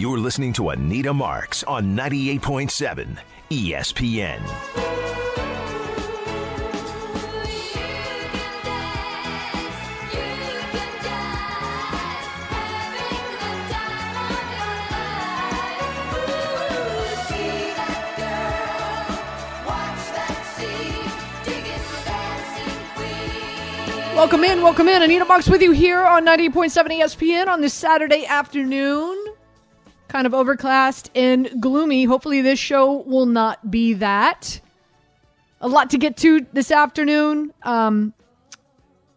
[0.00, 3.18] You're listening to Anita Marks on 98.7
[3.50, 4.40] ESPN.
[24.14, 25.02] Welcome in, welcome in.
[25.02, 29.19] Anita Marks with you here on 98.7 ESPN on this Saturday afternoon.
[30.10, 32.02] Kind of overcast and gloomy.
[32.02, 34.60] Hopefully, this show will not be that.
[35.60, 37.54] A lot to get to this afternoon.
[37.62, 38.12] Um,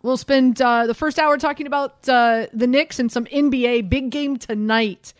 [0.03, 3.89] we'll spend uh, the first hour talking about uh, the Knicks and some NBA.
[3.89, 5.15] Big game tonight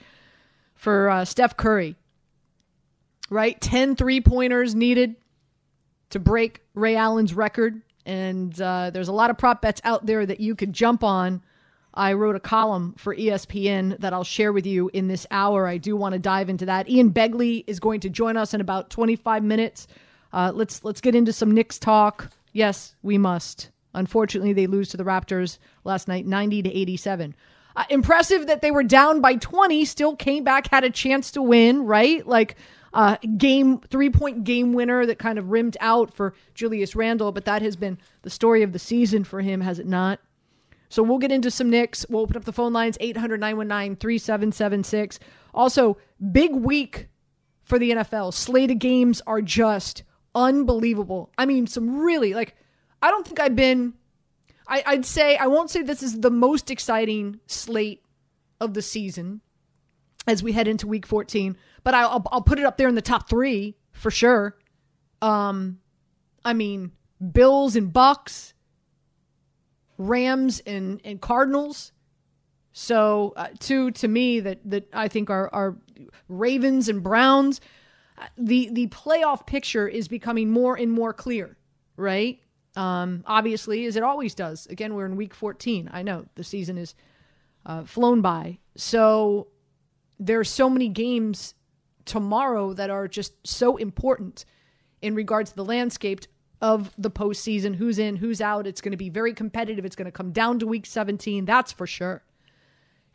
[0.76, 1.96] for uh, Steph Curry.
[3.32, 3.60] Right?
[3.60, 5.16] 10 three pointers needed
[6.12, 10.24] to break Ray Allen's record and uh, there's a lot of prop bets out there
[10.24, 11.42] that you could jump on.
[11.94, 15.68] I wrote a column for ESPN that I'll share with you in this hour.
[15.68, 16.90] I do want to dive into that.
[16.90, 19.88] Ian Begley is going to join us in about 25 minutes.
[20.32, 22.32] Uh, let's let's get into some Knicks talk.
[22.52, 23.70] Yes, we must.
[23.94, 27.36] Unfortunately, they lose to the Raptors last night, 90 to 87.
[27.76, 31.42] Uh, impressive that they were down by 20, still came back, had a chance to
[31.42, 32.26] win, right?
[32.26, 32.56] Like
[32.94, 37.46] uh, game three point game winner that kind of rimmed out for Julius Randle, but
[37.46, 40.20] that has been the story of the season for him, has it not?
[40.94, 42.06] So we'll get into some Knicks.
[42.08, 45.18] We'll open up the phone lines 800 919 3776.
[45.52, 45.98] Also,
[46.32, 47.08] big week
[47.64, 48.32] for the NFL.
[48.32, 50.04] Slated games are just
[50.36, 51.32] unbelievable.
[51.36, 52.56] I mean, some really, like,
[53.02, 53.96] I don't think I've been,
[54.68, 58.04] I, I'd say, I won't say this is the most exciting slate
[58.62, 59.42] of the season
[60.28, 63.02] as we head into week 14, but I'll, I'll put it up there in the
[63.02, 64.60] top three for sure.
[65.24, 65.80] Um,
[66.46, 66.92] I mean,
[67.32, 68.53] Bills and Bucs,
[70.08, 71.92] Rams and, and Cardinals.
[72.74, 75.78] So uh, two to me that that I think are are
[76.28, 77.62] Ravens and Browns.
[78.18, 81.56] Uh, the the playoff picture is becoming more and more clear,
[81.96, 82.40] right?
[82.76, 84.66] Um, obviously, as it always does.
[84.68, 85.92] Again, we're in week 14.
[85.94, 86.96] I know the season is
[87.66, 88.58] uh, flown by.
[88.76, 89.48] So
[90.20, 91.54] there are so many games
[92.06, 94.46] tomorrow that are just so important
[95.02, 96.22] in regards to the landscape
[96.62, 97.76] of the postseason.
[97.76, 98.68] Who's in, who's out.
[98.68, 99.86] It's going to be very competitive.
[99.86, 101.46] It's going to come down to week 17.
[101.46, 102.24] That's for sure.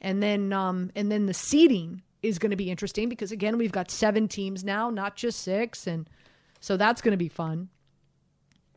[0.00, 3.72] And then, um, and then the seeding is going to be interesting because again, we've
[3.72, 6.08] got seven teams now, not just six, and
[6.60, 7.68] so that's going to be fun.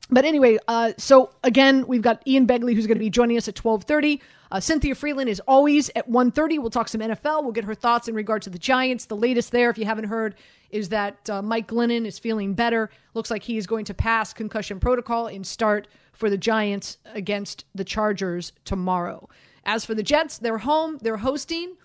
[0.10, 3.48] But anyway, uh, so again, we've got Ian Begley who's going to be joining us
[3.48, 4.20] at 12:30.
[4.52, 6.60] Uh, Cynthia Frelund is always at 1.30.
[6.60, 7.44] We'll talk some NFL.
[7.44, 9.06] We'll get her thoughts in regard to the Giants.
[9.06, 10.36] The latest there, if you haven't heard,
[10.72, 12.90] is that uh, Mike Glennon is feeling better.
[13.14, 17.66] Looks like he is going to pass concussion protocol and start for the Giants against
[17.76, 19.30] the Chargers tomorrow.
[19.66, 20.98] As for the Jets, they're home.
[21.02, 21.76] They're hosting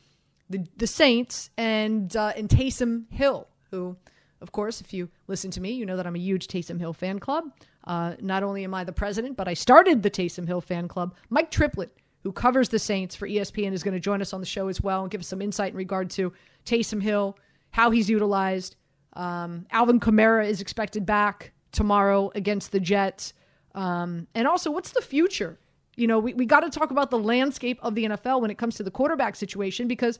[0.48, 3.96] the, the Saints and, uh, and Taysom Hill, who,
[4.40, 6.92] of course, if you listen to me, you know that I'm a huge Taysom Hill
[6.92, 7.52] fan club.
[7.84, 11.14] Uh, not only am I the president, but I started the Taysom Hill fan club.
[11.30, 11.90] Mike Triplett
[12.26, 14.80] who covers the Saints for ESPN, is going to join us on the show as
[14.80, 16.32] well and give us some insight in regard to
[16.64, 17.38] Taysom Hill,
[17.76, 18.74] how he's utilized.
[19.12, 23.34] Um, Alvin Kamara is expected back tomorrow against the Jets.
[23.74, 25.58] Um, and also, what's the future?
[25.94, 28.56] You know, we, we got to talk about the landscape of the NFL when it
[28.56, 30.18] comes to the quarterback situation because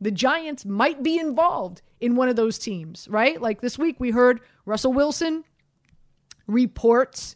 [0.00, 3.42] the Giants might be involved in one of those teams, right?
[3.42, 5.42] Like this week, we heard Russell Wilson
[6.46, 7.34] reports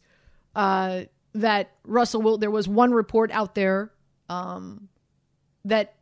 [0.54, 1.02] uh,
[1.34, 2.38] that Russell will.
[2.38, 3.90] There was one report out there
[4.28, 4.88] um,
[5.64, 5.96] that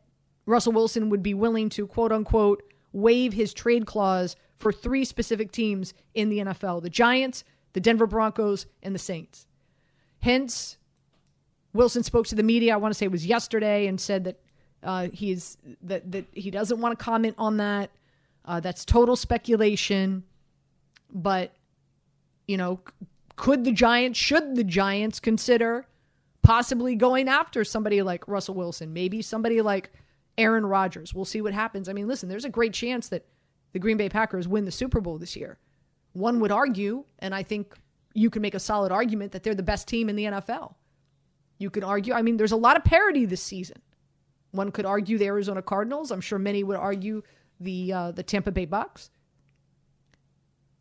[0.45, 2.61] Russell Wilson would be willing to quote unquote
[2.91, 7.43] waive his trade clause for three specific teams in the NFL the Giants,
[7.73, 9.45] the Denver Broncos, and the Saints.
[10.19, 10.77] Hence,
[11.73, 14.39] Wilson spoke to the media, I want to say it was yesterday, and said that
[14.83, 17.91] uh, he's that, that he doesn't want to comment on that.
[18.45, 20.23] Uh, that's total speculation.
[21.13, 21.53] But,
[22.47, 22.79] you know,
[23.35, 25.85] could the Giants, should the Giants consider
[26.41, 29.91] possibly going after somebody like Russell Wilson, maybe somebody like
[30.37, 31.13] Aaron Rodgers.
[31.13, 31.89] We'll see what happens.
[31.89, 33.25] I mean, listen, there's a great chance that
[33.73, 35.57] the Green Bay Packers win the Super Bowl this year.
[36.13, 37.75] One would argue, and I think
[38.13, 40.75] you can make a solid argument that they're the best team in the NFL.
[41.59, 43.81] You could argue, I mean, there's a lot of parity this season.
[44.51, 46.11] One could argue the Arizona Cardinals.
[46.11, 47.21] I'm sure many would argue
[47.59, 49.09] the uh, the Tampa Bay Bucs.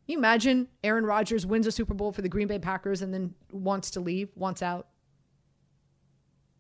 [0.07, 3.35] you imagine Aaron Rodgers wins a Super Bowl for the Green Bay Packers and then
[3.51, 4.89] wants to leave, wants out?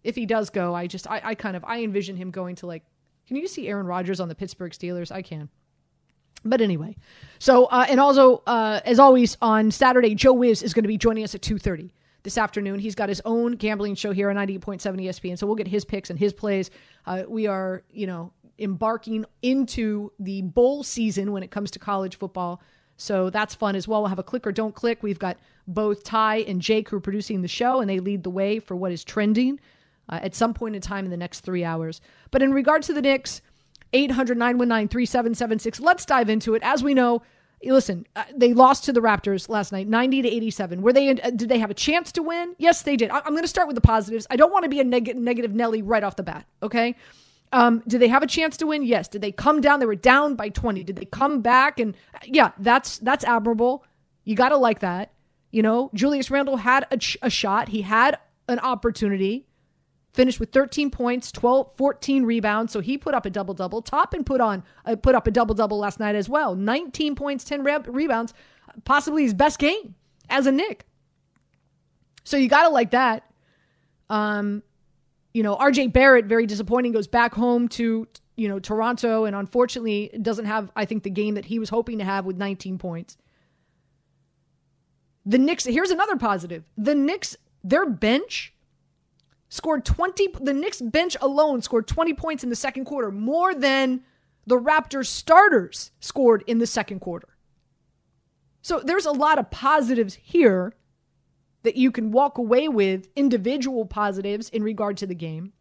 [0.06, 2.66] If he does go, I just I, I kind of I envision him going to
[2.66, 2.84] like.
[3.26, 5.10] Can you see Aaron Rodgers on the Pittsburgh Steelers?
[5.10, 5.48] I can.
[6.44, 6.96] But anyway,
[7.40, 10.96] so uh, and also uh, as always on Saturday, Joe Wiz is going to be
[10.96, 11.92] joining us at two thirty.
[12.22, 12.78] this afternoon.
[12.78, 15.38] He's got his own gambling show here on 98.7 ESPN.
[15.38, 16.70] So we'll get his picks and his plays.
[17.04, 22.16] Uh, we are, you know, embarking into the bowl season when it comes to college
[22.16, 22.60] football.
[22.96, 24.00] So that's fun as well.
[24.02, 25.02] We'll have a click or don't click.
[25.02, 25.36] We've got
[25.66, 28.74] both Ty and Jake who are producing the show, and they lead the way for
[28.74, 29.60] what is trending
[30.08, 32.00] uh, at some point in time in the next three hours.
[32.30, 33.40] But in regard to the Knicks,
[33.92, 36.62] 800 919 3776, let's dive into it.
[36.62, 37.22] As we know,
[37.64, 40.82] listen, uh, they lost to the Raptors last night, 90 to 87.
[40.82, 41.10] Were they?
[41.10, 42.54] Uh, did they have a chance to win?
[42.58, 43.10] Yes, they did.
[43.10, 44.26] I, am going to start with the positives.
[44.30, 46.46] I don't want to be a neg- negative Nelly right off the bat.
[46.62, 46.96] Okay.
[47.52, 48.82] Um, did they have a chance to win?
[48.82, 49.08] Yes.
[49.08, 49.78] Did they come down?
[49.78, 50.82] They were down by 20.
[50.82, 51.78] Did they come back?
[51.78, 53.84] And yeah, that's that's admirable.
[54.24, 55.12] You got to like that.
[55.52, 57.68] You know, Julius Randle had a, ch- a shot.
[57.68, 58.18] He had
[58.48, 59.46] an opportunity
[60.16, 62.72] finished with 13 points, 12, 14 rebounds.
[62.72, 63.82] So he put up a double double.
[63.82, 66.56] Toppin put on uh, put up a double double last night as well.
[66.56, 68.34] 19 points, 10 re- rebounds,
[68.84, 69.94] possibly his best game
[70.28, 70.86] as a Knick.
[72.24, 73.30] So you gotta like that.
[74.08, 74.62] Um,
[75.32, 76.92] you know, RJ Barrett very disappointing.
[76.92, 81.34] Goes back home to you know Toronto, and unfortunately doesn't have I think the game
[81.34, 83.16] that he was hoping to have with 19 points.
[85.26, 85.64] The Knicks.
[85.64, 86.64] Here's another positive.
[86.78, 88.54] The Knicks, their bench
[89.48, 94.02] scored 20 the Knicks bench alone scored 20 points in the second quarter, more than
[94.46, 97.36] the Raptors starters scored in the second quarter.
[98.62, 100.74] So there's a lot of positives here
[101.62, 105.52] that you can walk away with, individual positives in regard to the game.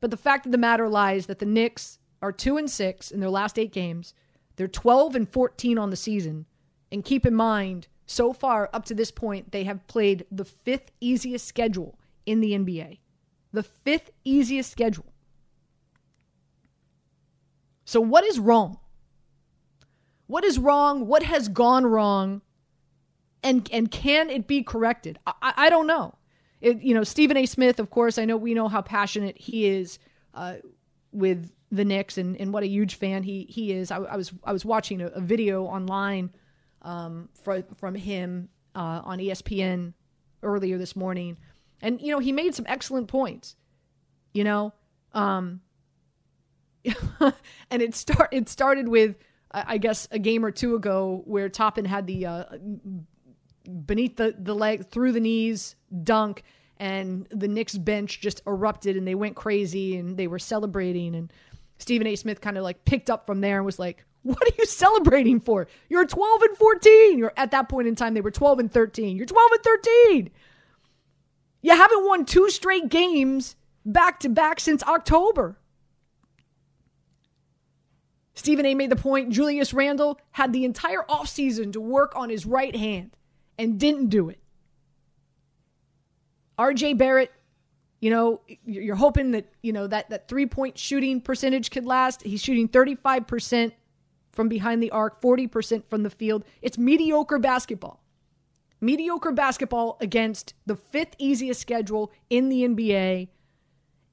[0.00, 3.20] But the fact of the matter lies that the Knicks are 2 and 6 in
[3.20, 4.14] their last 8 games.
[4.56, 6.46] They're 12 and 14 on the season.
[6.92, 10.90] And keep in mind, so far up to this point, they have played the fifth
[11.00, 11.98] easiest schedule
[12.30, 12.98] in the NBA.
[13.52, 15.12] The fifth easiest schedule.
[17.84, 18.78] So, what is wrong?
[20.28, 21.08] What is wrong?
[21.08, 22.42] What has gone wrong?
[23.42, 25.18] And, and can it be corrected?
[25.26, 26.14] I, I don't know.
[26.60, 27.46] It, you know, Stephen A.
[27.46, 29.98] Smith, of course, I know we know how passionate he is
[30.34, 30.56] uh,
[31.10, 33.90] with the Knicks and, and what a huge fan he, he is.
[33.90, 36.30] I, I was I was watching a, a video online
[36.82, 39.94] um, for, from him uh, on ESPN
[40.44, 41.36] earlier this morning
[41.80, 43.56] and, you know, he made some excellent points,
[44.32, 44.72] you know?
[45.12, 45.60] Um,
[47.70, 49.16] and it start it started with
[49.52, 52.44] I guess a game or two ago where Toppin had the uh,
[53.86, 56.44] beneath the the leg through the knees dunk
[56.78, 61.32] and the Knicks bench just erupted and they went crazy and they were celebrating and
[61.78, 62.14] Stephen A.
[62.14, 65.40] Smith kind of like picked up from there and was like, "What are you celebrating
[65.40, 65.66] for?
[65.88, 67.18] You're 12 and 14.
[67.18, 69.16] You're at that point in time they were 12 and 13.
[69.16, 70.30] You're 12 and 13.
[71.62, 75.58] You haven't won two straight games back to back since October.
[78.34, 82.46] Stephen A made the point Julius Randle had the entire offseason to work on his
[82.46, 83.16] right hand
[83.58, 84.38] and didn't do it.
[86.58, 87.32] RJ Barrett,
[88.00, 92.22] you know, you're hoping that, you know, that, that three point shooting percentage could last.
[92.22, 93.72] He's shooting 35%
[94.32, 96.44] from behind the arc, 40% from the field.
[96.62, 97.99] It's mediocre basketball
[98.80, 103.28] mediocre basketball against the fifth easiest schedule in the NBA.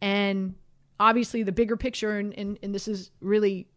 [0.01, 0.55] And
[0.99, 3.67] obviously, the bigger picture, and, and, and this is really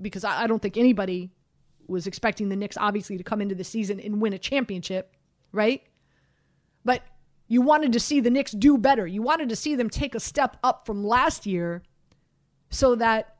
[0.00, 1.30] because I, I don't think anybody
[1.86, 5.16] was expecting the Knicks, obviously, to come into the season and win a championship,
[5.52, 5.82] right?
[6.84, 7.02] But
[7.48, 9.06] you wanted to see the Knicks do better.
[9.06, 11.82] You wanted to see them take a step up from last year
[12.70, 13.36] so that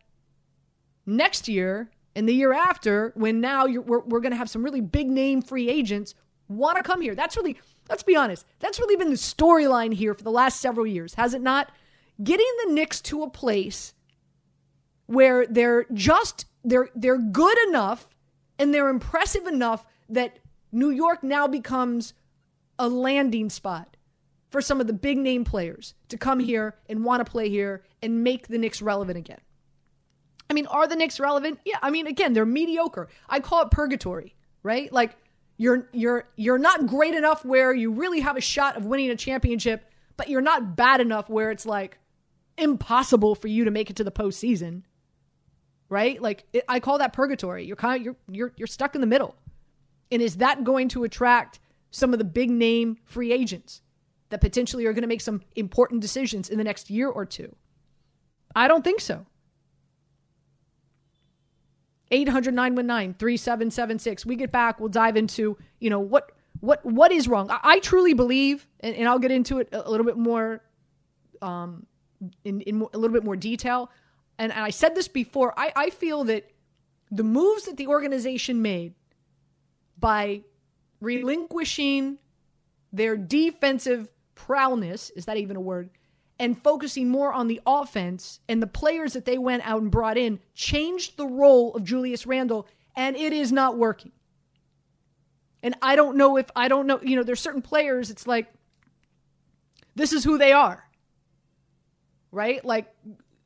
[1.07, 4.81] next year and the year after, when now we're, we're going to have some really
[4.81, 6.15] big name free agents
[6.51, 7.15] want to come here.
[7.15, 10.87] That's really, let's be honest, that's really been the storyline here for the last several
[10.87, 11.71] years, has it not?
[12.23, 13.95] Getting the Knicks to a place
[15.07, 18.09] where they're just they're they're good enough
[18.59, 20.39] and they're impressive enough that
[20.71, 22.13] New York now becomes
[22.79, 23.97] a landing spot
[24.51, 27.85] for some of the big name players to come here and want to play here
[28.03, 29.41] and make the Knicks relevant again.
[30.49, 31.61] I mean, are the Knicks relevant?
[31.65, 33.09] Yeah, I mean, again, they're mediocre.
[33.29, 34.93] I call it purgatory, right?
[34.93, 35.17] Like
[35.61, 39.15] you're you're you're not great enough where you really have a shot of winning a
[39.15, 39.85] championship,
[40.17, 41.99] but you're not bad enough where it's like
[42.57, 44.85] impossible for you to make it to the postseason.
[45.91, 46.21] Right?
[46.21, 47.67] Like it, I call that purgatory.
[47.67, 49.37] You're kind of you're you're you're stuck in the middle.
[50.11, 53.83] And is that going to attract some of the big name free agents
[54.31, 57.55] that potentially are going to make some important decisions in the next year or two?
[58.57, 59.27] I don't think so.
[62.11, 64.27] 800 919 3776.
[64.27, 67.51] We get back, we'll dive into, you know, what what what is wrong.
[67.51, 70.63] I, I truly believe, and, and, I'll get into it a, little bit more
[71.41, 71.87] um
[72.45, 73.91] in, in a little bit more detail.
[74.39, 76.51] And, and I said this before, I, I feel that
[77.11, 78.95] the moves that the organization made
[79.99, 80.43] by
[81.01, 82.19] relinquishing
[82.93, 85.91] their defensive prowess, is that even a word?
[86.41, 90.17] And focusing more on the offense and the players that they went out and brought
[90.17, 92.67] in changed the role of Julius Randle,
[92.97, 94.13] and it is not working.
[95.63, 98.51] And I don't know if, I don't know, you know, there's certain players, it's like,
[99.95, 100.89] this is who they are,
[102.33, 102.65] right?
[102.65, 102.87] Like,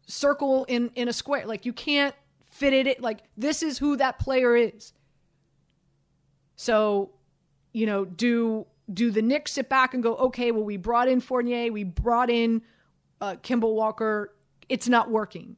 [0.06, 1.46] circle in, in a square.
[1.46, 2.14] Like, you can't
[2.46, 4.92] fit it, like, this is who that player is.
[6.54, 7.10] So,
[7.72, 11.18] you know, do do the Knicks sit back and go, okay, well, we brought in
[11.18, 12.62] Fournier, we brought in
[13.20, 14.34] uh, Kemba Walker,
[14.68, 15.56] it's not working.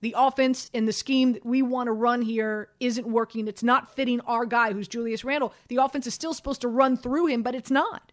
[0.00, 3.48] The offense and the scheme that we want to run here isn't working.
[3.48, 5.52] It's not fitting our guy, who's Julius Randle.
[5.68, 8.12] The offense is still supposed to run through him, but it's not.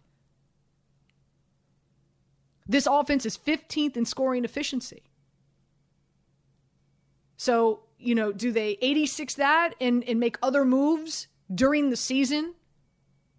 [2.68, 5.04] This offense is 15th in scoring efficiency.
[7.36, 12.54] So, you know, do they 86 that and, and make other moves during the season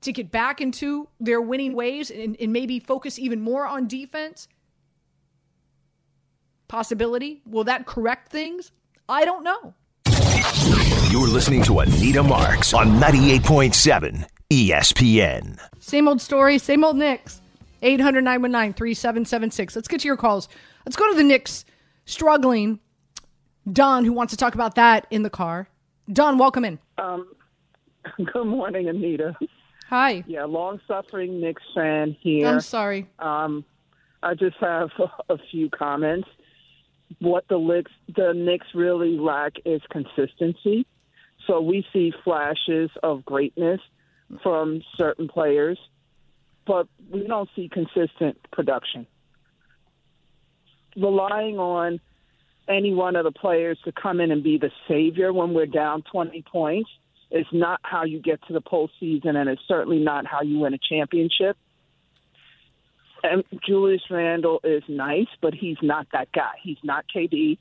[0.01, 4.47] to get back into their winning ways and, and maybe focus even more on defense?
[6.67, 7.41] Possibility.
[7.45, 8.71] Will that correct things?
[9.07, 9.73] I don't know.
[11.11, 15.59] You're listening to Anita Marks on 98.7 ESPN.
[15.79, 17.41] Same old story, same old Knicks.
[17.81, 19.75] 800 919 3776.
[19.75, 20.49] Let's get to your calls.
[20.85, 21.63] Let's go to the Knicks
[22.05, 22.79] struggling.
[23.71, 25.69] Don, who wants to talk about that in the car.
[26.11, 26.79] Don, welcome in.
[26.97, 27.27] Um,
[28.33, 29.35] good morning, Anita.
[29.89, 30.23] Hi.
[30.27, 32.47] Yeah, long suffering Knicks fan here.
[32.47, 33.07] I'm sorry.
[33.19, 33.63] Um,
[34.23, 34.89] I just have
[35.29, 36.27] a few comments.
[37.19, 40.85] What the Knicks, the Knicks really lack is consistency.
[41.45, 43.79] So we see flashes of greatness
[44.43, 45.79] from certain players,
[46.65, 49.07] but we don't see consistent production.
[50.97, 51.99] Relying on
[52.67, 56.03] any one of the players to come in and be the savior when we're down
[56.11, 56.89] 20 points
[57.31, 60.73] is not how you get to the postseason, and it's certainly not how you win
[60.73, 61.57] a championship.
[63.31, 66.53] And Julius Randle is nice, but he's not that guy.
[66.61, 67.57] He's not KD.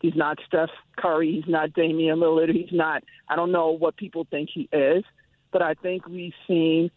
[0.00, 1.32] He's not Steph Curry.
[1.32, 2.52] He's not Damian Lillard.
[2.52, 5.04] He's not, I don't know what people think he is,
[5.52, 6.90] but I think we've seen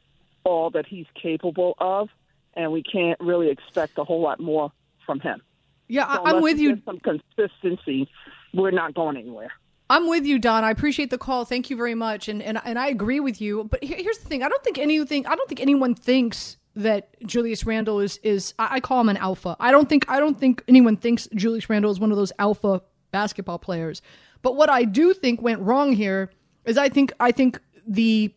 [0.44, 2.10] all that he's capable of,
[2.54, 4.72] and we can't really expect a whole lot more
[5.06, 5.42] from him.
[5.88, 6.82] Yeah, So I'm with you.
[6.86, 8.10] Some consistency,
[8.54, 9.52] we're not going anywhere.
[9.90, 10.64] I'm with you, Don.
[10.64, 11.46] I appreciate the call.
[11.46, 13.64] Thank you very much, and and and I agree with you.
[13.64, 15.26] But here's the thing: I don't think anything.
[15.26, 18.54] I don't think anyone thinks that Julius Randle is is.
[18.60, 19.56] I call him an alpha.
[19.60, 20.06] I don't think.
[20.10, 22.82] I don't think anyone thinks Julius Randle is one of those alpha
[23.12, 24.02] basketball players.
[24.42, 26.32] But what I do think went wrong here
[26.66, 28.34] is I think I think the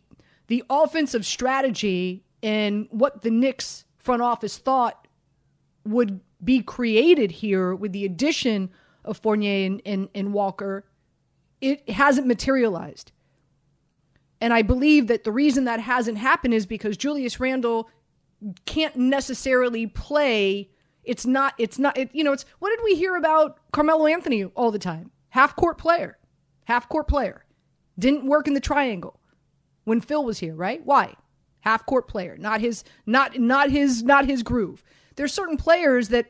[0.47, 5.07] the offensive strategy and what the Knicks front office thought
[5.85, 8.69] would be created here with the addition
[9.05, 10.83] of Fournier and, and, and Walker
[11.63, 13.13] it hasn't materialized.
[14.41, 17.89] And I believe that the reason that hasn't happened is because Julius Randle
[18.65, 20.69] can't necessarily play.
[21.03, 24.45] It's not, it's not, it, you know, it's what did we hear about Carmelo Anthony
[24.45, 25.11] all the time?
[25.29, 26.17] Half court player,
[26.65, 27.45] half court player.
[27.97, 29.19] Didn't work in the triangle
[29.83, 30.81] when Phil was here, right?
[30.83, 31.13] Why?
[31.61, 34.83] Half court player, not his, not, not his, not his groove.
[35.15, 36.27] There's certain players that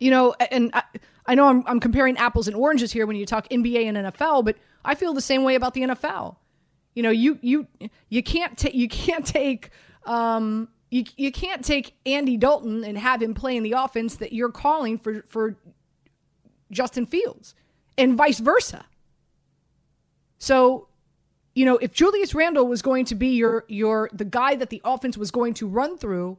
[0.00, 0.82] you know, and I,
[1.26, 4.44] I know I'm, I'm comparing apples and oranges here when you talk NBA and NFL,
[4.44, 6.36] but I feel the same way about the NFL.
[6.94, 7.66] You know, you you
[8.08, 9.70] you can't take you can't take
[10.04, 14.32] um you you can't take Andy Dalton and have him play in the offense that
[14.32, 15.56] you're calling for for
[16.70, 17.54] Justin Fields,
[17.96, 18.86] and vice versa.
[20.38, 20.88] So,
[21.54, 24.80] you know, if Julius Randle was going to be your your the guy that the
[24.84, 26.38] offense was going to run through,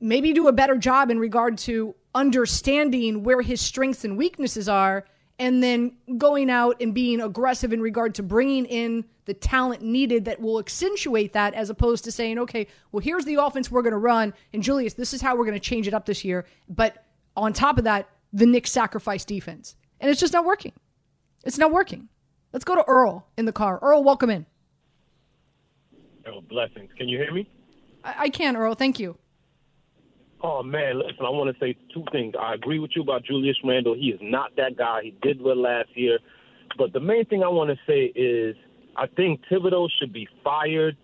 [0.00, 5.04] maybe do a better job in regard to understanding where his strengths and weaknesses are
[5.38, 10.24] and then going out and being aggressive in regard to bringing in the talent needed
[10.24, 13.92] that will accentuate that as opposed to saying okay well here's the offense we're going
[13.92, 16.46] to run and Julius this is how we're going to change it up this year
[16.68, 17.04] but
[17.36, 20.72] on top of that the Knicks sacrifice defense and it's just not working
[21.44, 22.08] it's not working
[22.52, 24.46] let's go to Earl in the car Earl welcome in
[26.26, 26.90] Oh, blessings.
[26.98, 27.48] Can you hear me?
[28.02, 29.16] I, I can Earl thank you
[30.42, 32.34] Oh man, listen, I want to say two things.
[32.40, 33.94] I agree with you about Julius Randle.
[33.94, 35.02] He is not that guy.
[35.04, 36.18] He did well last year.
[36.78, 38.56] But the main thing I want to say is
[38.96, 40.96] I think Thibodeau should be fired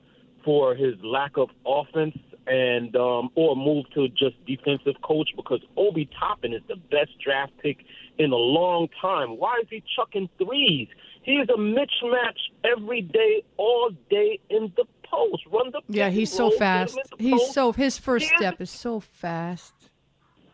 [0.45, 2.17] for his lack of offense
[2.47, 7.53] and um, or move to just defensive coach because Obi Toppin is the best draft
[7.63, 7.79] pick
[8.19, 9.31] in a long time.
[9.39, 10.89] Why is he chucking threes?
[11.23, 15.43] He's a mismatch every day, all day in the post.
[15.53, 17.55] Run the yeah he's so fast him in the he's post.
[17.55, 19.73] so his first step is so fast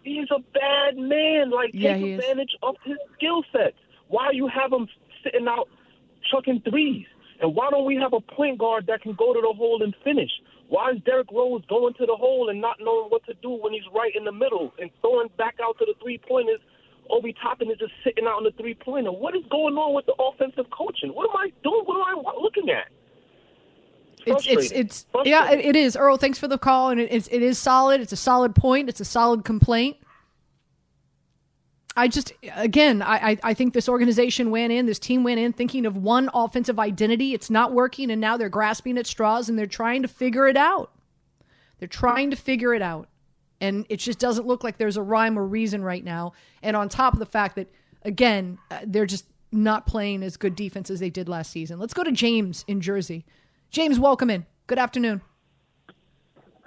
[0.04, 1.50] He's a bad man.
[1.50, 2.18] Like, Yeah, take he is.
[2.20, 3.76] advantage of his skill sets.
[4.08, 4.88] Why you have him
[5.22, 5.68] sitting out
[6.28, 7.06] chucking threes?
[7.42, 9.94] And why don't we have a point guard that can go to the hole and
[10.04, 10.30] finish?
[10.68, 13.72] Why is Derrick Rose going to the hole and not knowing what to do when
[13.72, 16.60] he's right in the middle and throwing back out to the three pointers?
[17.10, 19.10] Obi Toppin is just sitting out on the three pointer.
[19.10, 21.10] What is going on with the offensive coaching?
[21.10, 21.82] What am I doing?
[21.84, 22.88] What am I looking at?
[24.24, 26.16] It's it's it's yeah it, it is Earl.
[26.16, 28.00] Thanks for the call, and it, it's it is solid.
[28.00, 28.88] It's a solid point.
[28.88, 29.96] It's a solid complaint.
[31.96, 35.84] I just again I I think this organization went in, this team went in thinking
[35.84, 37.34] of one offensive identity.
[37.34, 40.56] It's not working, and now they're grasping at straws and they're trying to figure it
[40.56, 40.90] out.
[41.78, 43.08] They're trying to figure it out,
[43.60, 46.32] and it just doesn't look like there's a rhyme or reason right now.
[46.62, 47.68] And on top of the fact that
[48.04, 51.78] again uh, they're just not playing as good defense as they did last season.
[51.78, 53.26] Let's go to James in Jersey.
[53.70, 54.46] James, welcome in.
[54.66, 55.20] Good afternoon.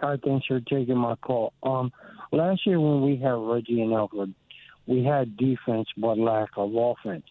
[0.02, 1.54] Hi, thanks for taking my call.
[1.64, 1.92] Um,
[2.32, 4.34] last year when we had Reggie and Elfrid,
[4.88, 7.26] we had defense but lack of offense.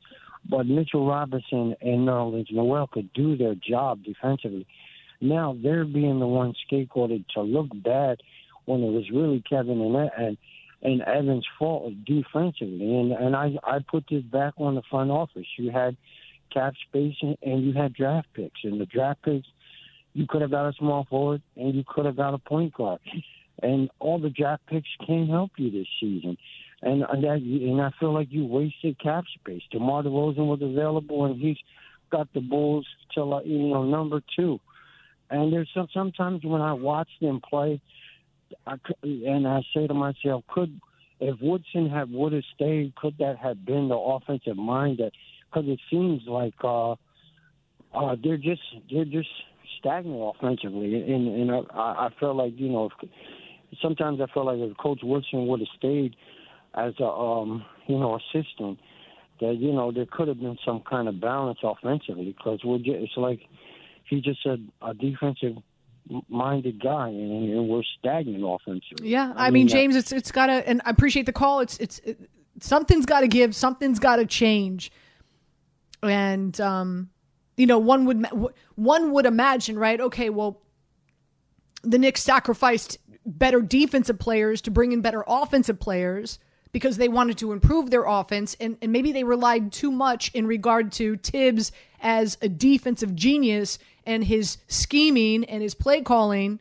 [0.49, 4.67] But Mitchell Robinson and Nerlens Noel could do their job defensively.
[5.21, 8.21] Now they're being the ones scapegoated to look bad
[8.67, 10.37] when it was really Kevin and and,
[10.83, 12.95] and Evans' fault defensively.
[12.95, 15.47] And and I I put this back on the front office.
[15.57, 15.97] You had
[16.53, 19.47] cap space and you had draft picks, and the draft picks
[20.15, 23.01] you could have got a small forward and you could have got a point guard.
[23.63, 26.37] And all the draft picks can't help you this season.
[26.85, 29.63] And and, that, and I feel like you wasted cap space.
[29.73, 31.57] DeMar DeRozan was available, and he's
[32.13, 34.61] got the Bulls to you know number two.
[35.31, 37.81] And there's some sometimes when I watch them play,
[38.67, 40.79] I and I say to myself, could
[41.21, 45.13] if Woodson had would have stayed, could that have been the offensive mind that?
[45.51, 46.93] Because it seems like uh,
[47.95, 48.63] uh, they're just
[48.93, 49.29] they're just
[49.79, 53.09] stagnant offensively, and and I, I feel like you know, if,
[53.81, 56.15] sometimes I feel like if Coach Woodson would have stayed
[56.77, 58.79] as a um, you know assistant,
[59.41, 62.97] that you know there could have been some kind of balance offensively because we're just,
[62.97, 63.41] it's like
[64.09, 65.57] he just said a defensive
[66.29, 69.09] minded guy and, and we're stagnant offensively.
[69.09, 71.61] Yeah, I, I mean, mean James, it's it's got to and I appreciate the call.
[71.61, 74.93] It's it's it, something's got to give, something's got to change,
[76.03, 77.11] and um,
[77.57, 78.27] you know, one would
[78.75, 80.01] one would imagine, right?
[80.01, 80.61] Okay, well,
[81.83, 86.39] the Knicks sacrificed better defensive players to bring in better offensive players
[86.75, 90.45] because they wanted to improve their offense and, and maybe they relied too much in
[90.45, 96.59] regard to Thibs as a defensive genius and his scheming and his play calling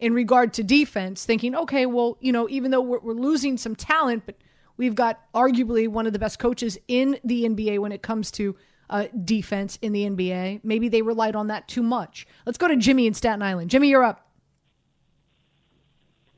[0.00, 3.76] in regard to defense, thinking, okay, well, you know, even though we're, we're losing some
[3.76, 4.34] talent, but
[4.78, 8.56] we've got arguably one of the best coaches in the NBA when it comes to
[8.90, 10.58] uh, defense in the NBA.
[10.64, 12.26] Maybe they relied on that too much.
[12.46, 13.70] Let's go to Jimmy in Staten Island.
[13.70, 14.25] Jimmy, you're up.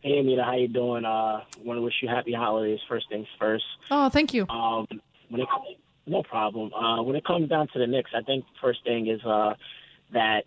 [0.02, 1.04] Hey, Anita, how you doing?
[1.04, 2.78] Uh, want to wish you happy holidays.
[2.88, 3.64] First things first.
[3.90, 4.46] Oh, thank you.
[4.48, 4.86] Um,
[5.28, 5.48] when it
[6.06, 6.72] no problem.
[6.72, 9.54] Uh, when it comes down to the Knicks, I think first thing is uh,
[10.12, 10.44] that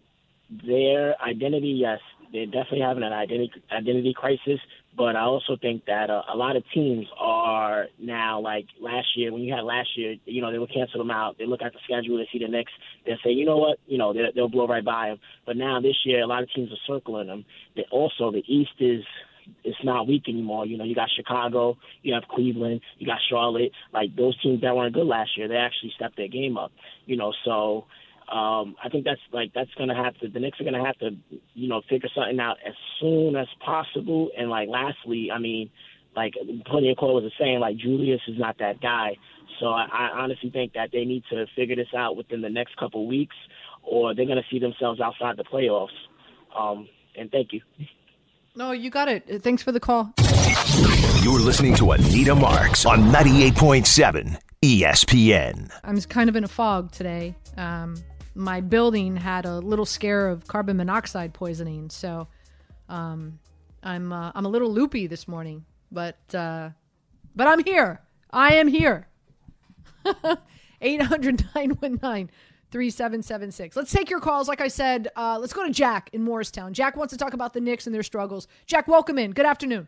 [0.65, 1.77] their identity.
[1.79, 1.99] Yes,
[2.31, 4.59] they're definitely having an identity identity crisis.
[4.97, 9.31] But I also think that uh, a lot of teams are now like last year.
[9.31, 11.37] When you had last year, you know they would cancel them out.
[11.37, 12.73] They look at the schedule, they see the Knicks,
[13.05, 15.19] they say, you know what, you know they, they'll blow right by them.
[15.45, 17.45] But now this year, a lot of teams are circling them.
[17.75, 19.03] They also the East is
[19.63, 20.65] it's not weak anymore.
[20.65, 23.71] You know, you got Chicago, you have Cleveland, you got Charlotte.
[23.93, 26.71] Like those teams that weren't good last year, they actually stepped their game up.
[27.05, 27.85] You know, so
[28.31, 30.29] um, I think that's like that's gonna have to.
[30.29, 31.11] The Knicks are gonna have to,
[31.53, 34.29] you know, figure something out as soon as possible.
[34.37, 35.69] And like, lastly, I mean,
[36.15, 36.33] like
[36.65, 39.17] plenty of callers are saying, like Julius is not that guy.
[39.59, 42.77] So I, I honestly think that they need to figure this out within the next
[42.77, 43.35] couple weeks,
[43.83, 45.89] or they're gonna see themselves outside the playoffs.
[46.57, 47.61] Um, and thank you.
[48.55, 49.41] No, you got it.
[49.41, 50.13] Thanks for the call.
[51.23, 55.71] You're listening to Anita Marks on 98.7 ESPN.
[55.83, 57.35] I'm kind of in a fog today.
[57.55, 57.95] Um,
[58.35, 62.27] my building had a little scare of carbon monoxide poisoning, so
[62.89, 63.39] um,
[63.83, 66.71] I'm uh, I'm a little loopy this morning, but uh,
[67.35, 68.01] but I'm here.
[68.31, 69.07] I am here.
[70.81, 72.29] 800 919
[72.71, 73.75] 3776.
[73.75, 74.47] Let's take your calls.
[74.47, 76.73] Like I said, uh, let's go to Jack in Morristown.
[76.73, 78.47] Jack wants to talk about the Knicks and their struggles.
[78.65, 79.31] Jack, welcome in.
[79.31, 79.87] Good afternoon.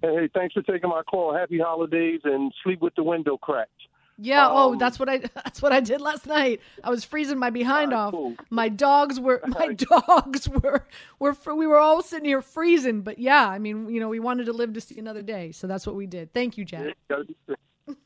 [0.00, 1.32] Hey, thanks for taking my call.
[1.32, 3.70] Happy holidays and sleep with the window cracked.
[4.18, 4.48] Yeah.
[4.48, 6.60] Oh, um, oh, that's what I that's what I did last night.
[6.82, 8.12] I was freezing my behind off.
[8.12, 8.34] Cool.
[8.50, 9.78] My dogs were my right.
[9.78, 10.86] dogs were
[11.18, 13.02] were we were all sitting here freezing.
[13.02, 15.66] But yeah, I mean, you know, we wanted to live to see another day, so
[15.66, 16.32] that's what we did.
[16.32, 16.96] Thank you, Jack.
[17.10, 17.24] All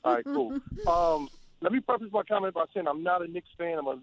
[0.05, 0.61] right, cool.
[0.87, 1.29] um,
[1.61, 3.79] let me preface my comment by saying I'm not a Knicks fan.
[3.79, 3.99] I'm a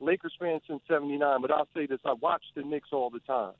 [0.00, 3.52] Lakers fan since '79, but I'll say this: I watch the Knicks all the time,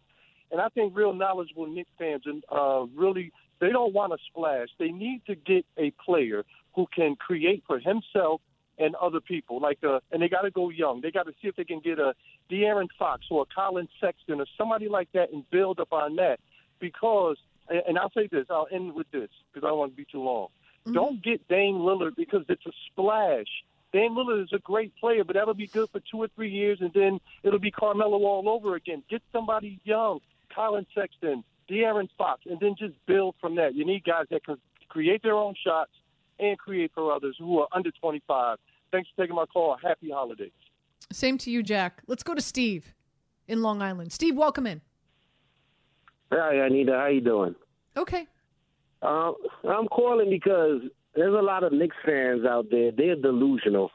[0.50, 4.68] and I think real knowledgeable Knicks fans uh, really they don't want to splash.
[4.78, 8.40] They need to get a player who can create for himself
[8.78, 9.61] and other people.
[9.61, 11.00] Like, uh, and they got to go young.
[11.00, 12.14] They got to see if they can get a
[12.50, 16.40] De'Aaron Fox or a Collin Sexton or somebody like that and build upon that.
[16.80, 17.37] Because,
[17.68, 20.22] and I'll say this, I'll end with this because I don't want to be too
[20.22, 20.48] long.
[20.87, 20.94] Mm-hmm.
[20.94, 23.47] Don't get Dame Lillard because it's a splash.
[23.92, 26.79] Dame Lillard is a great player, but that'll be good for two or three years,
[26.81, 29.03] and then it'll be Carmelo all over again.
[29.09, 30.20] Get somebody young,
[30.55, 33.75] Collin Sexton, De'Aaron Fox, and then just build from that.
[33.75, 34.57] You need guys that can
[34.88, 35.92] create their own shots
[36.38, 38.59] and create for others who are under 25.
[38.90, 39.77] Thanks for taking my call.
[39.83, 40.53] Happy holidays.
[41.12, 42.03] Same to you, Jack.
[42.07, 42.94] Let's go to Steve
[43.47, 44.12] in Long Island.
[44.12, 44.81] Steve, welcome in.
[46.33, 46.92] Hi, Anita.
[46.92, 47.55] How you doing?
[47.97, 48.27] Okay.
[49.05, 49.33] Uh,
[49.69, 50.81] I'm calling because
[51.14, 52.90] there's a lot of Knicks fans out there.
[52.90, 53.90] They're delusional.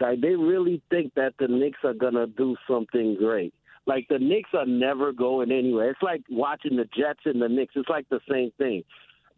[0.00, 3.54] Like they really think that the Knicks are gonna do something great.
[3.86, 5.90] Like the Knicks are never going anywhere.
[5.90, 7.74] It's like watching the Jets and the Knicks.
[7.76, 8.82] It's like the same thing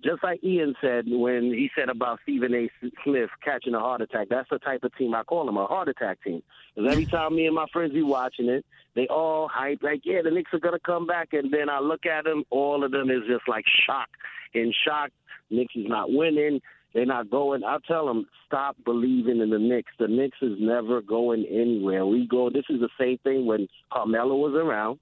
[0.04, 2.70] just like Ian said when he said about Stephen A.
[3.04, 5.88] Smith catching a heart attack, that's the type of team I call them, a heart
[5.88, 6.42] attack team.
[6.74, 10.22] Because every time me and my friends be watching it, they all hype, like, yeah,
[10.22, 11.32] the Knicks are going to come back.
[11.32, 14.14] And then I look at them, all of them is just like shocked.
[14.54, 15.10] In shock,
[15.50, 16.60] Knicks is not winning.
[16.94, 17.64] They're not going.
[17.64, 19.92] I tell them, stop believing in the Knicks.
[19.98, 22.06] The Knicks is never going anywhere.
[22.06, 24.98] We go, this is the same thing when Carmelo was around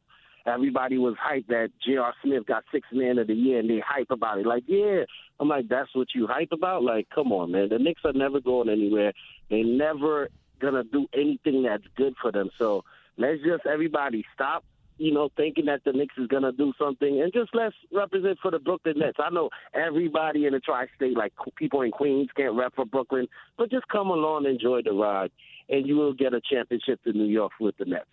[0.46, 2.14] everybody was hyped that J.R.
[2.22, 4.46] Smith got six man of the year, and they hype about it.
[4.46, 5.04] Like, yeah,
[5.40, 6.82] I'm like, that's what you hype about?
[6.82, 7.68] Like, come on, man.
[7.68, 9.12] The Knicks are never going anywhere.
[9.50, 10.28] They never
[10.60, 12.50] gonna do anything that's good for them.
[12.58, 12.84] So
[13.18, 14.64] let's just everybody stop.
[14.98, 18.50] You know, thinking that the Knicks is gonna do something, and just let's represent for
[18.50, 19.18] the Brooklyn Nets.
[19.20, 23.26] I know everybody in the tri-state, like people in Queens, can't rep for Brooklyn,
[23.58, 25.32] but just come along, enjoy the ride,
[25.68, 28.06] and you will get a championship to New York with the Nets.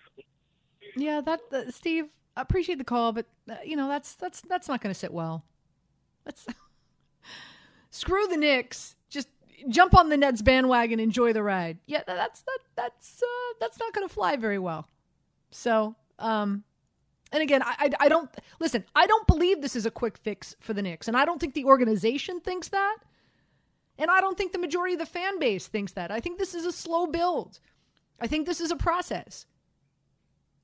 [0.98, 2.10] Yeah, that uh, Steve
[2.42, 5.46] appreciate the call, but uh, you know that's that's that's not going to sit well.
[6.26, 6.46] Let's
[7.90, 8.96] screw the Knicks.
[9.10, 9.30] Just
[9.70, 11.78] jump on the Nets bandwagon, enjoy the ride.
[11.86, 14.88] Yeah, that's that that's uh, that's not going to fly very well.
[15.52, 16.64] So, um,
[17.32, 18.86] and again, I, I, I don't listen.
[18.96, 21.54] I don't believe this is a quick fix for the Knicks, and I don't think
[21.54, 22.98] the organization thinks that,
[23.98, 26.12] and I don't think the majority of the fan base thinks that.
[26.12, 27.60] I think this is a slow build.
[28.20, 29.46] I think this is a process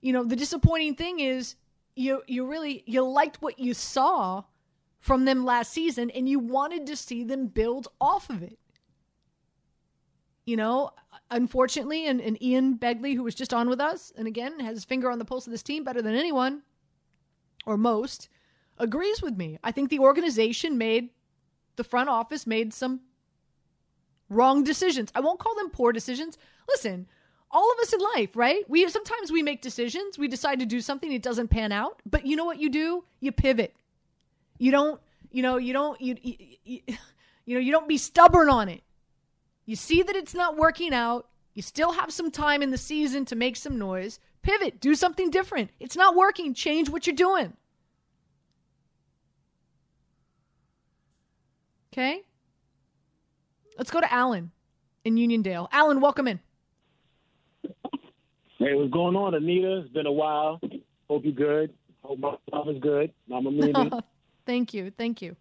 [0.02, 1.56] you know, the disappointing thing is
[1.96, 4.44] you you really you liked what you saw
[5.00, 8.60] from them last season and you wanted to see them build off of it.
[10.46, 10.92] You know,
[11.30, 14.86] unfortunately, and, and Ian Begley, who was just on with us, and again has his
[14.86, 16.64] finger on the pulse of this team better than anyone
[17.66, 18.30] or most,
[18.78, 19.60] agrees with me.
[19.64, 21.10] I think the organization made
[21.76, 23.02] the front office made some
[24.30, 25.12] wrong decisions.
[25.14, 26.38] I won't call them poor decisions.
[26.68, 27.08] Listen,
[27.52, 28.64] all of us in life, right?
[28.70, 32.26] We sometimes we make decisions, we decide to do something, it doesn't pan out, but
[32.26, 33.04] you know what you do?
[33.20, 33.76] You pivot.
[34.58, 36.82] You don't, you know, you don't you, you,
[37.46, 38.84] you, know, you don't be stubborn on it.
[39.66, 43.26] You see that it's not working out, you still have some time in the season
[43.26, 44.20] to make some noise.
[44.42, 45.72] Pivot, do something different.
[45.80, 47.54] It's not working, change what you're doing.
[51.92, 52.24] Okay?
[53.78, 54.52] Let's go to Alan
[55.04, 55.68] in Uniondale.
[55.72, 56.40] Alan, welcome in.
[58.60, 59.78] Hey, what's going on, Anita?
[59.78, 60.60] It's been a while.
[61.08, 61.74] Hope you're good.
[62.04, 63.14] Hope my mom is good.
[63.26, 63.90] Mama Mimi.
[64.46, 64.92] thank you.
[64.92, 65.38] Thank you.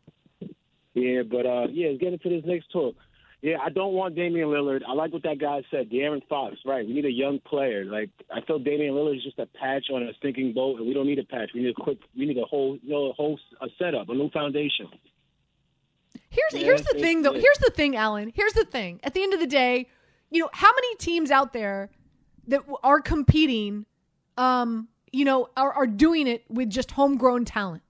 [0.94, 2.94] Yeah, but uh, yeah, let's get into this next talk.
[3.42, 4.82] Yeah, I don't want Damian Lillard.
[4.86, 5.90] I like what that guy said.
[5.90, 6.86] De'Aaron Fox, right?
[6.86, 7.84] We need a young player.
[7.84, 10.94] Like I feel Damian Lillard is just a patch on a sinking boat, and we
[10.94, 11.50] don't need a patch.
[11.54, 11.98] We need a quick.
[12.16, 14.86] We need a whole, you know, a whole a setup, a new foundation.
[16.30, 17.32] Here's yeah, here's the thing, though.
[17.32, 18.32] Here's the thing, Alan.
[18.32, 19.00] Here's the thing.
[19.02, 19.88] At the end of the day,
[20.30, 21.90] you know, how many teams out there
[22.48, 23.86] that are competing,
[24.36, 27.82] um, you know, are, are doing it with just homegrown talent.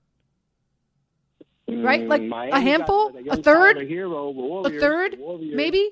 [1.70, 5.90] Right, like Miami a handful, a, third, a, hero, Warriors, a third, maybe.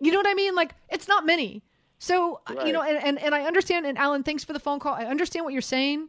[0.00, 0.54] You know what I mean?
[0.54, 1.64] Like it's not many.
[1.98, 2.64] So right.
[2.64, 3.84] you know, and, and and I understand.
[3.84, 4.94] And Alan, thanks for the phone call.
[4.94, 6.08] I understand what you're saying.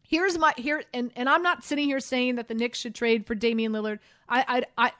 [0.00, 3.26] Here's my here, and and I'm not sitting here saying that the Knicks should trade
[3.26, 3.98] for Damian Lillard.
[4.30, 4.92] I I, I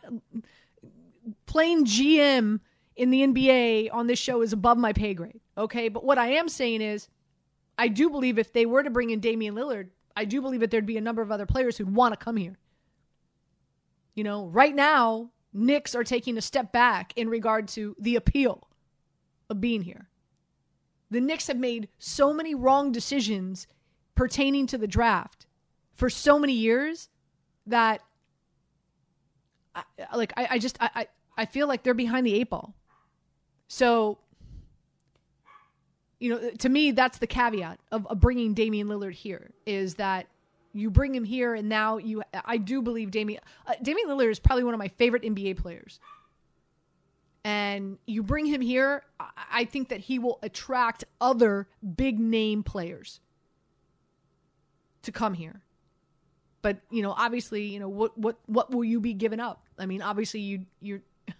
[1.46, 2.60] plain GM
[2.96, 5.40] in the NBA on this show is above my pay grade.
[5.56, 5.88] Okay.
[5.88, 7.08] But what I am saying is,
[7.78, 10.70] I do believe if they were to bring in Damian Lillard, I do believe that
[10.70, 12.58] there'd be a number of other players who'd want to come here.
[14.14, 18.68] You know, right now, Knicks are taking a step back in regard to the appeal
[19.48, 20.08] of being here.
[21.10, 23.66] The Knicks have made so many wrong decisions
[24.14, 25.46] pertaining to the draft
[25.92, 27.08] for so many years
[27.66, 28.02] that,
[29.74, 29.84] I,
[30.14, 32.74] like, I, I just I, I feel like they're behind the eight ball.
[33.68, 34.18] So,
[36.22, 40.26] you know, to me, that's the caveat of, of bringing Damian Lillard here is that
[40.72, 42.22] you bring him here, and now you.
[42.44, 45.98] I do believe Damian uh, Damian Lillard is probably one of my favorite NBA players.
[47.44, 52.62] and you bring him here, I- I think that he will attract other big name
[52.62, 53.18] players
[55.02, 55.60] to come here.
[56.62, 59.66] But you know, obviously, you know what what what will you be giving up?
[59.76, 61.02] I mean, obviously, you you.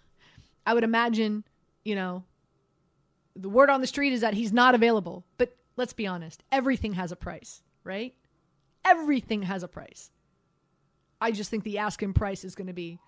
[0.65, 1.45] I would imagine,
[1.85, 2.23] you know,
[3.35, 5.23] the word on the street is that he's not available.
[5.37, 8.13] But let's be honest, everything has a price, right?
[8.85, 10.11] Everything has a price.
[11.19, 12.99] I just think the asking price is going to be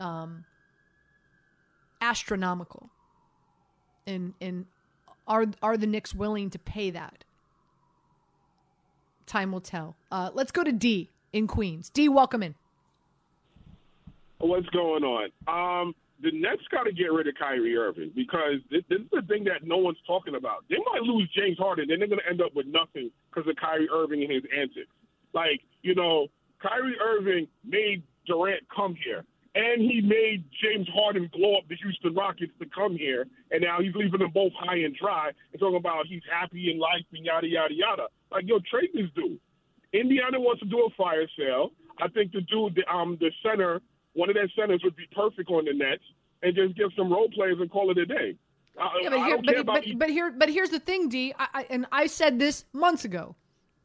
[0.00, 0.44] um,
[2.00, 2.90] astronomical.
[4.06, 4.66] And and
[5.26, 7.24] are are the Knicks willing to pay that?
[9.26, 9.96] Time will tell.
[10.10, 11.90] Uh, let's go to D in Queens.
[11.90, 12.54] D, welcome in.
[14.38, 15.30] What's going on?
[15.46, 19.22] Um, the Nets got to get rid of Kyrie Irving because this, this is the
[19.22, 20.64] thing that no one's talking about.
[20.68, 23.56] They might lose James Harden, and they're going to end up with nothing because of
[23.56, 24.90] Kyrie Irving and his antics.
[25.32, 26.28] Like, you know,
[26.60, 32.14] Kyrie Irving made Durant come here, and he made James Harden blow up the Houston
[32.14, 35.76] Rockets to come here, and now he's leaving them both high and dry and talking
[35.76, 38.06] about he's happy in life and yada, yada, yada.
[38.32, 39.38] Like, yo, trade this dude.
[39.92, 41.70] Indiana wants to do a fire sale.
[42.00, 43.80] I think the dude, the, um, the center,
[44.14, 46.02] one of their centers would be perfect on the Nets,
[46.42, 48.36] and just give some role players and call it a day.
[48.78, 51.08] I, Yeah, but, here, don't but, care about but, but here, but here's the thing,
[51.08, 51.34] D.
[51.38, 53.34] I, I, and I said this months ago.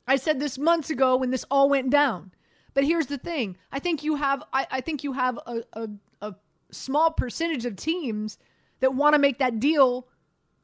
[0.07, 2.31] I said this months ago when this all went down.
[2.73, 3.55] But here's the thing.
[3.71, 4.43] I think you have.
[4.51, 5.89] I, I think you have a, a,
[6.21, 6.35] a
[6.71, 8.37] small percentage of teams
[8.79, 10.07] that want to make that deal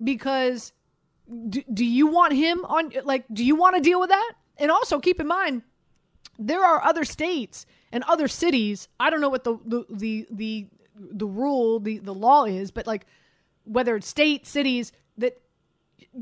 [0.03, 0.73] because
[1.49, 2.91] do, do you want him on?
[3.03, 4.33] Like, do you want to deal with that?
[4.57, 5.61] And also keep in mind,
[6.37, 8.87] there are other states and other cities.
[8.99, 12.87] I don't know what the the the the, the rule, the the law is, but
[12.87, 13.05] like
[13.65, 15.39] whether it's state, cities that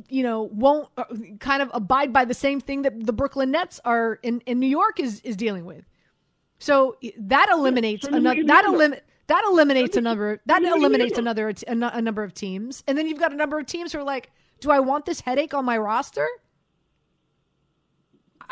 [0.10, 1.06] you know won't uh,
[1.40, 4.68] kind of abide by the same thing that the Brooklyn Nets are in in New
[4.68, 5.86] York is is dealing with.
[6.60, 8.74] So that eliminates another that Indiana.
[8.74, 8.96] elim-
[9.28, 12.84] that eliminates a number that send them to eliminates another a, a number of teams,
[12.88, 15.22] and then you've got a number of teams who are like, "Do I want this
[15.22, 16.28] headache on my roster?"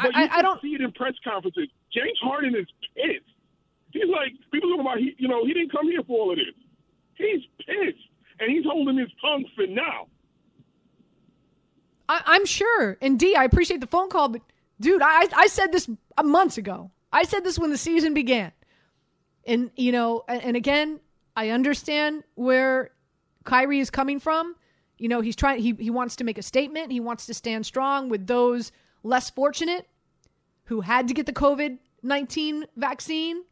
[0.01, 0.61] But I, you I can don't.
[0.61, 1.69] see it in press conferences.
[1.95, 3.31] James Harden is pissed.
[3.91, 6.37] He's like people talking about he, you know, he didn't come here for all of
[6.37, 6.53] this.
[7.15, 8.03] He's pissed,
[8.39, 10.07] and he's holding his tongue for now.
[12.09, 12.97] I, I'm sure.
[13.01, 14.41] And D, I appreciate the phone call, but
[14.79, 15.89] dude, I I said this
[16.21, 16.91] months ago.
[17.13, 18.51] I said this when the season began,
[19.47, 20.99] and you know, and, and again,
[21.37, 22.91] I understand where
[23.45, 24.55] Kyrie is coming from.
[24.97, 25.61] You know, he's trying.
[25.61, 26.91] He he wants to make a statement.
[26.91, 29.87] He wants to stand strong with those less fortunate
[30.65, 33.43] who had to get the COVID nineteen vaccine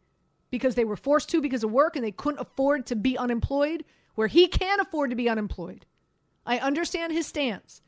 [0.49, 3.83] because they were forced to because of work and they couldn't afford to be unemployed.
[4.15, 5.87] Where he can't afford to be unemployed.
[6.45, 7.81] I understand his stance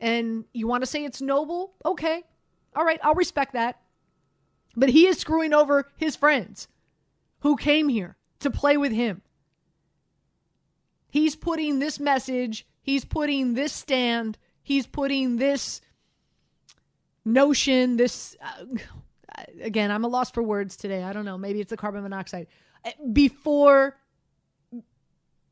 [0.00, 2.22] and you want to say it's noble, okay.
[2.74, 3.78] All right, I'll respect that.
[4.74, 6.68] But he is screwing over his friends
[7.40, 9.20] who came here to play with him.
[11.10, 15.82] He's putting this message, he's putting this stand, he's putting this
[17.26, 18.34] notion, this.
[18.40, 18.64] Uh,
[19.60, 21.02] again, I'm a loss for words today.
[21.02, 21.38] I don't know.
[21.38, 22.46] Maybe it's the carbon monoxide.
[22.84, 23.96] Uh, Before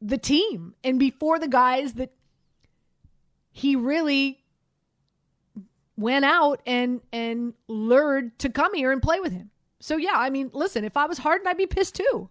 [0.03, 2.11] the team and before the guys that
[3.53, 4.39] he really
[5.97, 9.51] went out and and lured to come here and play with him.
[9.81, 12.31] So yeah, I mean, listen, if I was Harden, I'd be pissed too.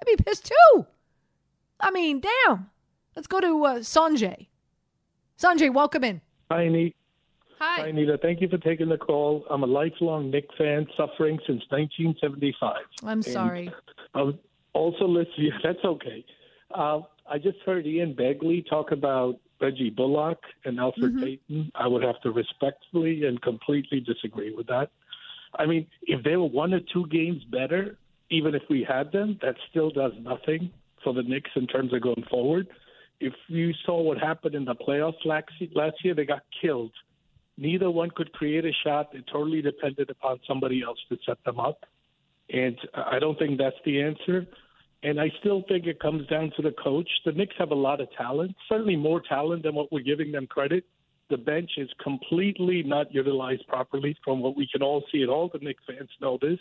[0.00, 0.86] I'd be pissed too.
[1.78, 2.70] I mean, damn.
[3.16, 4.46] Let's go to uh, Sanjay.
[5.38, 6.20] Sanjay, welcome in.
[6.50, 6.94] Hi, Anita.
[7.60, 7.82] Hi.
[7.82, 8.18] Hi, Anita.
[8.20, 9.44] Thank you for taking the call.
[9.50, 12.76] I'm a lifelong Knick fan, suffering since 1975.
[13.04, 13.70] I'm sorry.
[14.14, 14.34] I was
[14.72, 15.52] also listening.
[15.62, 16.24] That's okay.
[16.74, 21.22] Uh, I just heard Ian Begley talk about Reggie Bullock and Elfrid Mhm.
[21.22, 21.72] Payton.
[21.74, 24.90] I would have to respectfully and completely disagree with that.
[25.58, 27.98] I mean, if they were one or two games better,
[28.30, 30.70] even if we had them, that still does nothing
[31.04, 32.68] for the Knicks in terms of going forward.
[33.18, 36.92] If you saw what happened in the playoffs last year, they got killed.
[37.60, 39.10] Neither one could create a shot.
[39.12, 41.84] It totally depended upon somebody else to set them up.
[42.52, 44.46] And I don't think that's the answer.
[45.02, 47.08] And I still think it comes down to the coach.
[47.24, 50.46] The Knicks have a lot of talent, certainly more talent than what we're giving them
[50.46, 50.84] credit.
[51.28, 55.48] The bench is completely not utilized properly from what we can all see, and all
[55.52, 56.58] the Knicks fans know this.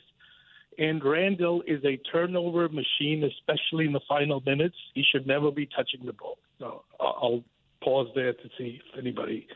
[0.78, 4.76] And Randle is a turnover machine, especially in the final minutes.
[4.94, 6.38] He should never be touching the ball.
[6.60, 7.44] So I'll I'll
[7.82, 9.48] pause there to see if anybody,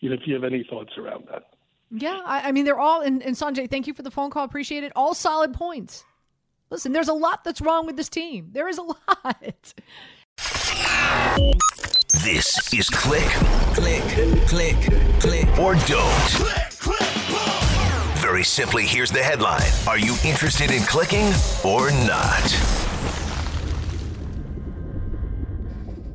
[0.00, 1.44] you know, if you have any thoughts around that.
[1.90, 4.44] Yeah, I, I mean, they're all, and, and Sanjay, thank you for the phone call.
[4.44, 4.92] Appreciate it.
[4.96, 6.04] All solid points.
[6.70, 8.50] Listen, there's a lot that's wrong with this team.
[8.52, 9.74] There is a lot.
[12.24, 13.28] This is Click,
[13.74, 14.02] Click,
[14.48, 14.76] Click,
[15.20, 16.30] Click, or Don't.
[16.30, 17.08] Click, click,
[18.16, 21.30] Very simply, here's the headline Are you interested in clicking
[21.64, 22.83] or not?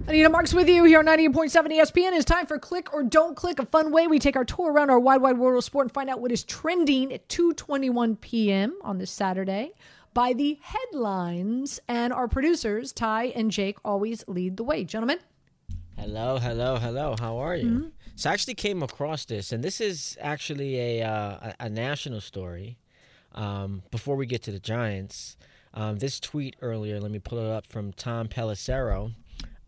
[0.09, 2.13] Anita Marks with you here on 98.7 ESPN.
[2.13, 4.89] It's time for Click or Don't Click, a fun way we take our tour around
[4.89, 8.75] our wide, wide world of sport and find out what is trending at 2.21 p.m.
[8.81, 9.71] on this Saturday
[10.15, 11.79] by the headlines.
[11.87, 14.83] And our producers, Ty and Jake, always lead the way.
[14.83, 15.19] Gentlemen?
[15.95, 17.15] Hello, hello, hello.
[17.19, 17.69] How are you?
[17.69, 17.87] Mm-hmm.
[18.15, 22.21] So I actually came across this, and this is actually a, uh, a, a national
[22.21, 22.79] story.
[23.35, 25.37] Um, before we get to the Giants,
[25.75, 29.13] um, this tweet earlier, let me pull it up from Tom Pelissero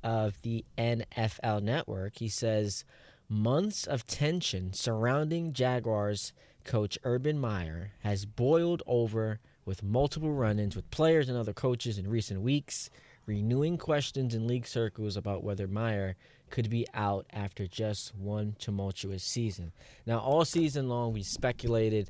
[0.04, 2.18] of the NFL Network.
[2.18, 2.86] He says,
[3.30, 6.34] Months of tension surrounding Jaguars
[6.66, 11.98] coach Urban Meyer has boiled over with multiple run ins with players and other coaches
[11.98, 12.90] in recent weeks,
[13.26, 16.16] renewing questions in league circles about whether Meyer
[16.50, 19.72] could be out after just one tumultuous season.
[20.06, 22.10] Now, all season long, we speculated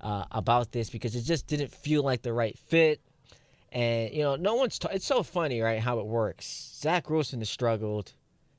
[0.00, 3.00] uh, about this because it just didn't feel like the right fit.
[3.72, 4.78] And you know, no one's.
[4.78, 5.80] Ta- it's so funny, right?
[5.80, 6.72] How it works.
[6.76, 8.12] Zach Wilson has struggled.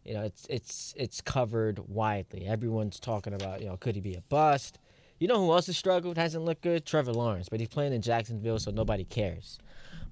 [0.05, 2.47] You know, it's it's it's covered widely.
[2.47, 4.79] Everyone's talking about, you know, could he be a bust?
[5.19, 6.17] You know who else has struggled?
[6.17, 6.85] Hasn't looked good?
[6.85, 9.59] Trevor Lawrence, but he's playing in Jacksonville, so nobody cares.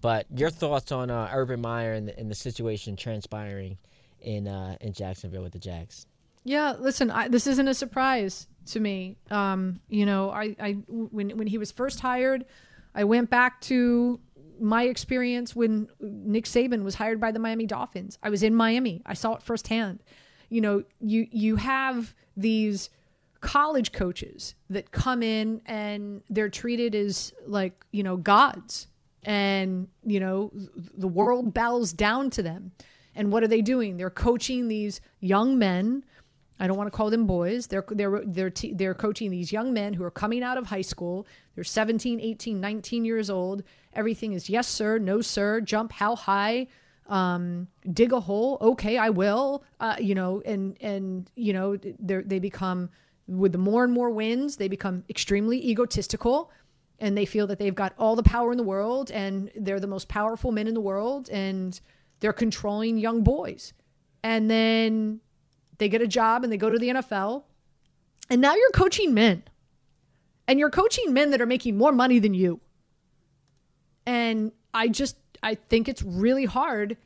[0.02, 3.78] But your thoughts on uh, Urban Meyer and the, and the situation transpiring
[4.22, 6.06] in uh, in Jacksonville with the Jags?
[6.44, 9.18] Yeah, listen, I, this isn't a surprise to me.
[9.30, 12.46] Um, you know, I, I when when he was first hired,
[12.96, 14.20] I went back to
[14.60, 18.18] my experience when Nick Saban was hired by the Miami Dolphins.
[18.24, 19.02] I was in Miami.
[19.06, 20.04] I saw it firsthand.
[20.50, 22.90] You know, you you have these
[23.42, 28.88] college coaches that come in and they're treated as like, you know, gods
[29.24, 30.52] and, you know,
[30.98, 32.72] the world bows down to them.
[33.16, 33.98] And what are they doing?
[33.98, 36.04] They're coaching these young men
[36.60, 37.68] I don't want to call them boys.
[37.68, 40.82] They're they're they're t- they're coaching these young men who are coming out of high
[40.82, 41.26] school.
[41.56, 43.64] They're 17, 18, 19 years old.
[43.94, 46.68] Everything is yes sir, no sir, jump how high,
[47.08, 48.58] um, dig a hole.
[48.62, 49.64] Okay, I will.
[49.80, 52.90] Uh, you know, and and you know they they become
[53.28, 56.52] with the more and more wins, they become extremely egotistical
[57.00, 59.88] and they feel that they've got all the power in the world and they're the
[59.88, 61.80] most powerful men in the world and
[62.20, 63.74] they're controlling young boys.
[64.24, 65.22] And then
[65.80, 67.44] they get a job and they go to the NFL.
[68.30, 69.44] And now you're coaching men.
[70.48, 72.60] And you're coaching men that are making more money than you.
[74.06, 76.98] And I just I think it's really hard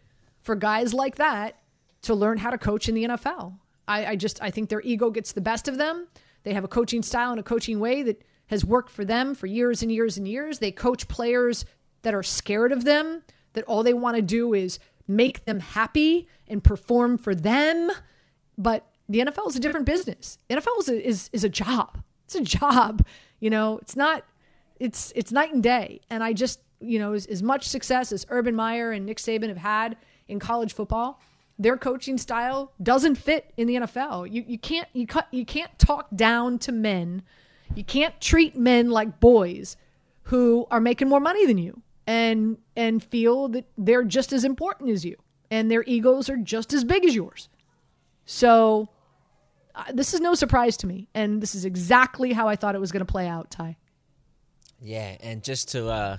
[0.41, 1.55] for guys like that
[2.03, 3.57] to learn how to coach in the NFL.
[3.87, 6.07] I, I just I think their ego gets the best of them.
[6.43, 9.47] They have a coaching style and a coaching way that has worked for them for
[9.47, 10.59] years and years and years.
[10.59, 11.65] They coach players
[12.01, 16.27] that are scared of them, that all they want to do is make them happy
[16.47, 17.91] and perform for them.
[18.57, 20.37] But the NFL is a different business.
[20.49, 22.03] NFL is a, is, is a job.
[22.25, 23.05] It's a job.
[23.39, 24.23] You know, it's not.
[24.79, 26.01] It's it's night and day.
[26.09, 29.49] And I just you know as, as much success as Urban Meyer and Nick Saban
[29.49, 31.21] have had in college football,
[31.59, 34.31] their coaching style doesn't fit in the NFL.
[34.31, 37.23] You you can't you cut you can't talk down to men.
[37.75, 39.77] You can't treat men like boys
[40.23, 44.89] who are making more money than you and and feel that they're just as important
[44.89, 45.17] as you
[45.51, 47.47] and their egos are just as big as yours.
[48.25, 48.89] So
[49.75, 52.81] uh, this is no surprise to me, and this is exactly how I thought it
[52.81, 53.51] was going to play out.
[53.51, 53.77] Ty.
[54.81, 56.17] Yeah, and just to uh,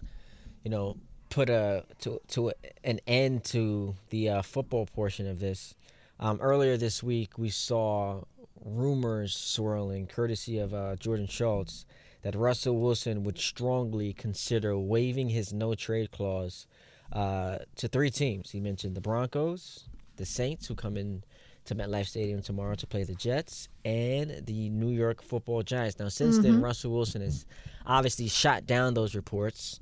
[0.62, 0.96] you know
[1.30, 5.74] put a to to an end to the uh, football portion of this.
[6.20, 8.22] Um, earlier this week, we saw
[8.64, 11.84] rumors swirling, courtesy of uh, Jordan Schultz,
[12.22, 16.66] that Russell Wilson would strongly consider waiving his no trade clause
[17.12, 18.50] uh, to three teams.
[18.52, 21.24] He mentioned the Broncos, the Saints, who come in
[21.66, 25.98] to MetLife Stadium tomorrow to play the Jets, and the New York Football Giants.
[25.98, 26.62] Now, since then, Mhm.
[26.62, 27.46] Russell Wilson has
[27.86, 29.80] obviously shot down those reports.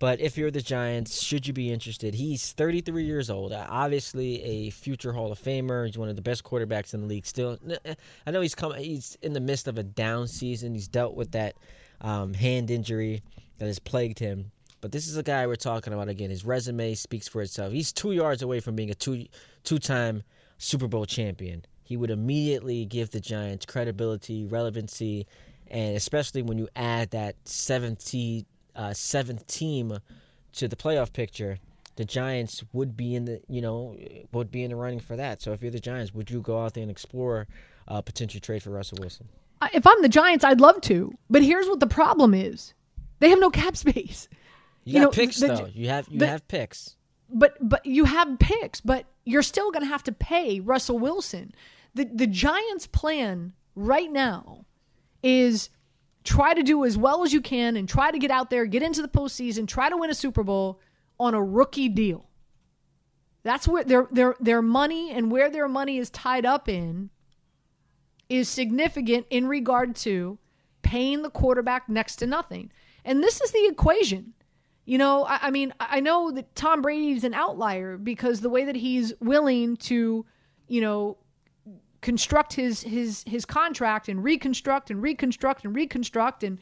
[0.00, 2.14] But if you're the Giants, should you be interested?
[2.14, 3.52] He's 33 years old.
[3.52, 5.86] uh, Obviously, a future Hall of Famer.
[5.86, 7.26] He's one of the best quarterbacks in the league.
[7.26, 8.74] Still, uh, I know he's come.
[8.74, 10.72] He's in the midst of a down season.
[10.74, 11.56] He's dealt with that
[12.00, 13.22] um, hand injury
[13.58, 14.52] that has plagued him.
[14.80, 16.30] But this is a guy we're talking about again.
[16.30, 17.72] His resume speaks for itself.
[17.72, 19.26] He's two yards away from being a two
[19.64, 20.22] two-time
[20.58, 21.64] Super Bowl champion.
[21.82, 25.26] He would immediately give the Giants credibility, relevancy,
[25.70, 28.44] and especially when you add that 70,
[28.76, 29.98] uh, seventh team
[30.52, 31.58] to the playoff picture,
[31.96, 33.96] the Giants would be in the you know
[34.32, 35.42] would be in the running for that.
[35.42, 37.48] So if you're the Giants, would you go out there and explore
[37.88, 39.28] a potential trade for Russell Wilson?
[39.74, 42.72] If I'm the Giants, I'd love to, but here's what the problem is:
[43.18, 44.28] they have no cap space.
[44.84, 45.68] You, got know, picks the- though.
[45.72, 46.94] You have you the- have picks.
[47.28, 51.54] But but you have picks, but you're still going to have to pay Russell Wilson.
[51.94, 54.64] The the Giants' plan right now
[55.22, 55.70] is
[56.24, 58.82] try to do as well as you can and try to get out there, get
[58.82, 60.80] into the postseason, try to win a Super Bowl
[61.18, 62.28] on a rookie deal.
[63.42, 67.10] That's where their their their money and where their money is tied up in
[68.28, 70.38] is significant in regard to
[70.82, 72.70] paying the quarterback next to nothing.
[73.04, 74.34] And this is the equation.
[74.88, 78.64] You know, I, I mean, I know that Tom Brady's an outlier because the way
[78.64, 80.24] that he's willing to,
[80.66, 81.18] you know,
[82.00, 86.58] construct his his his contract and reconstruct and reconstruct and reconstruct and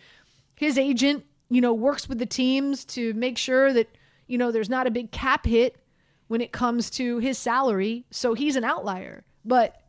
[0.57, 3.97] his agent, you know, works with the teams to make sure that,
[4.27, 5.77] you know, there's not a big cap hit
[6.27, 8.07] when it comes to his salary.
[8.11, 9.25] So he's an outlier.
[9.45, 9.81] But,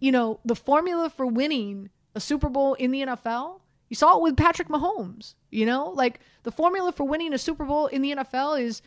[0.00, 4.22] you know, the formula for winning a Super Bowl in the NFL, you saw it
[4.24, 5.90] with Patrick Mahomes, you know?
[5.90, 8.82] Like the formula for winning a Super Bowl in the NFL is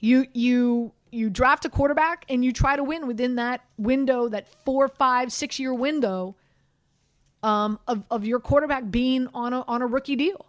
[0.00, 4.48] you you you draft a quarterback and you try to win within that window, that
[4.64, 6.36] four, five, six year window
[7.42, 10.46] um, of, of your quarterback being on a on a rookie deal.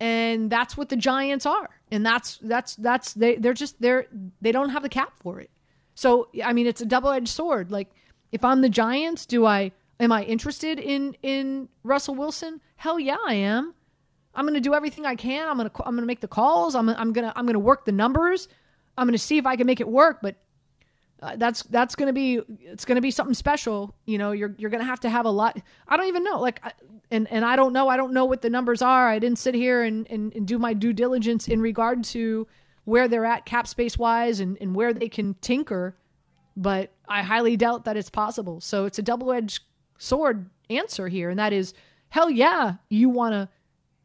[0.00, 1.70] And that's what the Giants are.
[1.90, 4.06] And that's that's that's they they're just they're
[4.40, 5.50] they don't have the cap for it.
[5.94, 7.70] So I mean it's a double edged sword.
[7.70, 7.90] Like
[8.32, 12.60] if I'm the Giants, do I am I interested in in Russell Wilson?
[12.76, 13.74] Hell yeah, I am.
[14.34, 15.48] I'm going to do everything I can.
[15.48, 16.74] I'm going to I'm going to make the calls.
[16.74, 18.48] I'm I'm going to I'm going to work the numbers.
[18.96, 20.36] I'm going to see if I can make it work, but
[21.22, 23.94] uh, that's that's going to be it's going to be something special.
[24.04, 25.58] You know, you're you're going to have to have a lot.
[25.88, 26.60] I don't even know, like,
[27.10, 27.88] and and I don't know.
[27.88, 29.08] I don't know what the numbers are.
[29.08, 32.46] I didn't sit here and and, and do my due diligence in regard to
[32.84, 35.96] where they're at cap space wise and and where they can tinker.
[36.56, 38.60] But I highly doubt that it's possible.
[38.60, 39.62] So it's a double edged
[39.98, 41.74] sword answer here, and that is,
[42.10, 43.48] hell yeah, you want to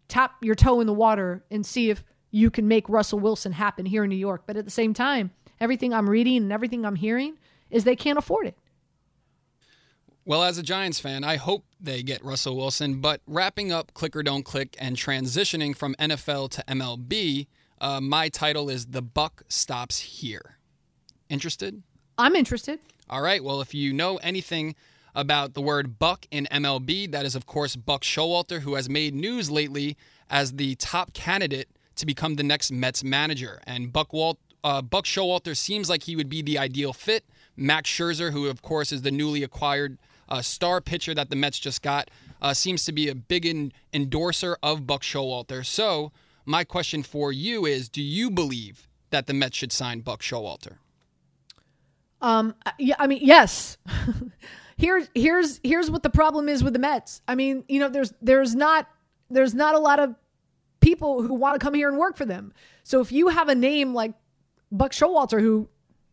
[0.09, 3.85] tap your toe in the water and see if you can make Russell Wilson happen
[3.85, 4.43] here in New York.
[4.45, 7.37] But at the same time, everything I'm reading and everything I'm hearing
[7.69, 8.57] is they can't afford it.
[10.25, 13.01] Well, as a Giants fan, I hope they get Russell Wilson.
[13.01, 17.47] But wrapping up Click or Don't Click and transitioning from NFL to MLB,
[17.81, 20.57] uh, my title is The Buck Stops Here.
[21.29, 21.81] Interested?
[22.17, 22.79] I'm interested.
[23.09, 23.43] All right.
[23.43, 24.75] Well, if you know anything
[25.19, 29.13] about the word buck in MLB, that is, of course, Buck Showalter, who has made
[29.13, 29.97] news lately
[30.29, 33.59] as the top candidate to become the next Mets manager.
[33.67, 37.25] And Buck Walt, uh, Buck Showalter seems like he would be the ideal fit.
[37.57, 39.97] Max Scherzer, who of course is the newly acquired
[40.29, 42.09] uh, star pitcher that the Mets just got,
[42.41, 45.65] uh, seems to be a big in- endorser of Buck Showalter.
[45.65, 46.13] So
[46.45, 50.77] my question for you is: Do you believe that the Mets should sign Buck Showalter?
[52.21, 53.77] Um, yeah, I mean, yes.
[54.79, 57.21] here's here's here's what the problem is with the Mets.
[57.27, 58.87] I mean, you know, there's there's not
[59.29, 60.15] there's not a lot of
[60.79, 62.53] people who want to come here and work for them.
[62.83, 64.13] So if you have a name like
[64.71, 65.67] Buck Showalter, who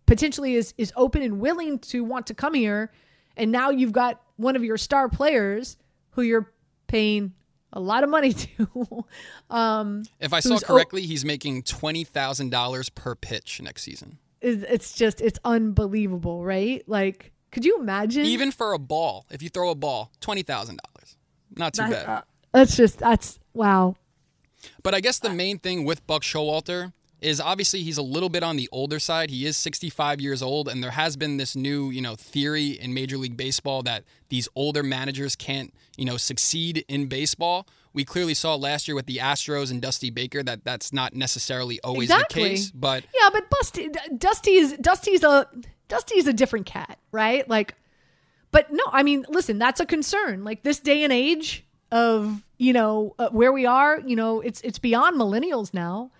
[0.04, 2.92] potentially is is open and willing to want to come here,
[3.36, 5.76] and now you've got one of your star players
[6.10, 6.52] who you're
[6.88, 7.32] paying
[7.72, 9.04] a lot of money to.
[9.48, 14.18] um, if I saw correctly, he's making twenty thousand dollars per pitch next season.
[14.42, 16.86] It's just it's unbelievable, right?
[16.86, 18.24] Like, could you imagine?
[18.24, 21.16] Even for a ball, if you throw a ball, twenty thousand dollars,
[21.56, 22.08] not too that, bad.
[22.08, 22.22] Uh,
[22.52, 23.96] that's just that's wow.
[24.82, 28.42] But I guess the main thing with Buck Showalter is obviously he's a little bit
[28.42, 29.30] on the older side.
[29.30, 32.92] He is 65 years old, and there has been this new, you know, theory in
[32.92, 37.66] Major League Baseball that these older managers can't, you know, succeed in baseball.
[37.92, 41.80] We clearly saw last year with the Astros and Dusty Baker that that's not necessarily
[41.82, 42.42] always exactly.
[42.42, 42.70] the case.
[42.70, 43.88] But yeah, but Dusty,
[44.18, 45.48] Dusty's Dusty's a
[45.88, 47.48] Dusty's a different cat, right?
[47.48, 47.74] Like,
[48.50, 50.44] but no, I mean, listen, that's a concern.
[50.44, 54.60] Like this day and age of you know uh, where we are you know it's
[54.62, 56.10] it's beyond millennials now.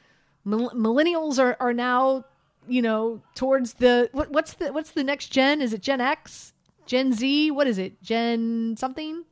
[0.47, 2.25] Millennials are are now
[2.69, 5.61] you know towards the what, what's the what's the next gen?
[5.61, 6.53] Is it gen x?
[6.87, 7.51] Gen z?
[7.51, 8.01] What is it?
[8.03, 9.25] Gen something?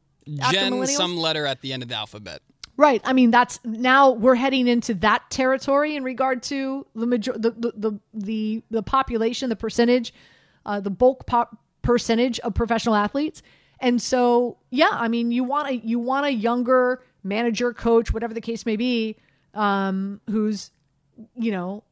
[0.51, 2.43] Gen some letter at the end of the alphabet
[2.77, 7.33] right i mean that's now we're heading into that territory in regard to the major
[7.33, 10.13] the the the, the, the population the percentage
[10.67, 13.43] uh, the bulk pop percentage of professional athletes
[13.81, 18.35] and so, yeah, I mean, you want a you want a younger manager, coach, whatever
[18.35, 19.17] the case may be,
[19.53, 20.71] um, who's
[21.37, 21.85] you know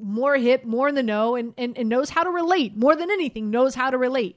[0.00, 3.10] more hip, more in the know, and, and and knows how to relate more than
[3.10, 3.50] anything.
[3.50, 4.36] Knows how to relate.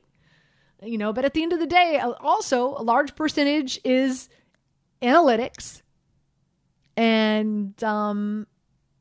[0.83, 4.29] You know, but at the end of the day, also a large percentage is
[5.01, 5.81] analytics,
[6.95, 8.47] and um,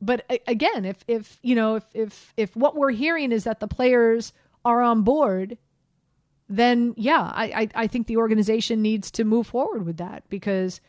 [0.01, 3.69] but again, if if you know if if if what we're hearing is that the
[3.69, 4.33] players
[4.65, 5.59] are on board
[6.51, 10.81] then yeah, I, I, I think the organization needs to move forward with that because,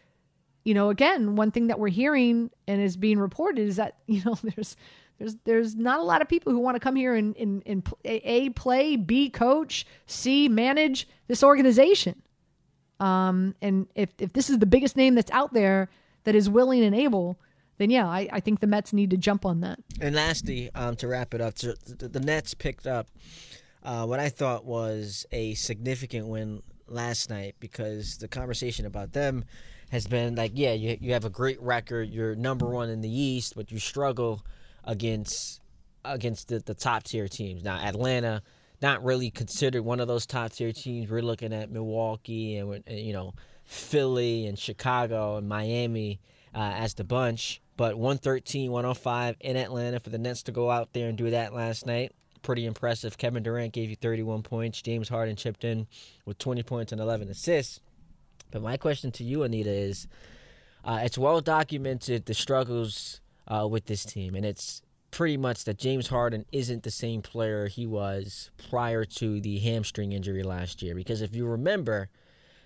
[0.66, 4.24] you know, again, one thing that we're hearing and is being reported is that you
[4.26, 4.76] know there's
[5.20, 7.88] there's there's not a lot of people who want to come here and, and, and
[8.04, 12.24] a play, b coach, c manage this organization.
[13.02, 15.90] Um, and if if this is the biggest name that's out there
[16.24, 17.38] that is willing and able,
[17.80, 19.80] then yeah, I, I think the Mets need to jump on that.
[20.00, 23.08] And lastly, um, to wrap it up, so the, the Nets picked up
[23.84, 29.46] uh, what I thought was a significant win last night because the conversation about them
[29.90, 33.10] has been like, yeah, you, you have a great record, you're number one in the
[33.10, 34.46] East, but you struggle
[34.84, 35.60] against
[36.04, 37.64] against the, the top tier teams.
[37.64, 38.42] Now, Atlanta,
[38.82, 41.10] not really considered one of those top tier teams.
[41.10, 43.34] We're looking at Milwaukee and, you know
[43.66, 46.20] Philly and Chicago and Miami
[46.54, 47.62] uh, as the bunch.
[47.78, 51.54] But 113, 105 in Atlanta for the Nets to go out there and do that
[51.54, 52.12] last night.
[52.42, 53.18] Pretty impressive.
[53.18, 54.82] Kevin Durant gave you 31 points.
[54.82, 55.88] James Harden chipped in
[56.26, 57.80] with 20 points and 11 assists.
[58.52, 60.08] But my question to you, Anita, is
[60.84, 64.82] uh, it's well documented the struggles uh, with this team, and it's
[65.12, 70.14] pretty much that James Harden isn't the same player he was prior to the hamstring
[70.14, 70.96] injury last year.
[70.96, 72.10] Because if you remember,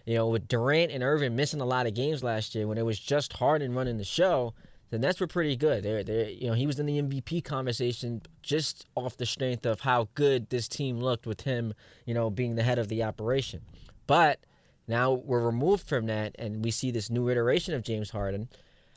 [0.06, 2.86] you know, with Durant and Irving missing a lot of games last year, when it
[2.86, 4.54] was just Harden running the show,
[4.91, 5.84] the Nets were pretty good.
[5.84, 9.82] They, they, you know, he was in the MVP conversation just off the strength of
[9.82, 11.74] how good this team looked with him,
[12.06, 13.62] you know, being the head of the operation.
[14.06, 14.39] But
[14.88, 18.48] now we're removed from that, and we see this new iteration of James Harden.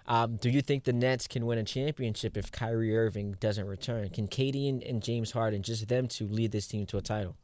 [0.09, 4.09] Um, do you think the Nets can win a championship if Kyrie Irving doesn't return?
[4.09, 7.37] Can KD and, and James Harden, just them to lead this team to a title?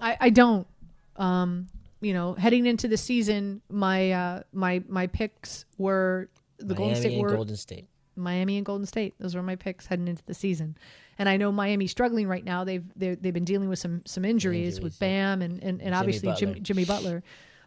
[0.00, 0.66] I, I don't.
[1.16, 1.68] Um,
[2.00, 6.28] you know, heading into the season, my uh, my my picks were
[6.58, 7.88] the Miami Golden State and were Golden State.
[8.16, 9.14] Miami and Golden State.
[9.20, 10.76] Those were my picks heading into the season.
[11.18, 12.64] And I know Miami's struggling right now.
[12.64, 15.96] They've they've, they've been dealing with some some injuries, with Bam and and, and Jimmy
[15.96, 16.46] obviously Butler.
[16.46, 17.22] Jimmy, Jimmy Butler.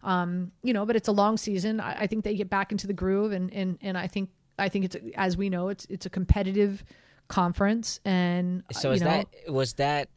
[0.06, 1.80] Um, you know, but it's a long season.
[1.80, 4.30] I, I think they get back into the groove, and and and I think
[4.60, 6.84] I think it's as we know it's it's a competitive
[7.28, 9.08] conference, and So you is know,
[9.44, 10.10] that was that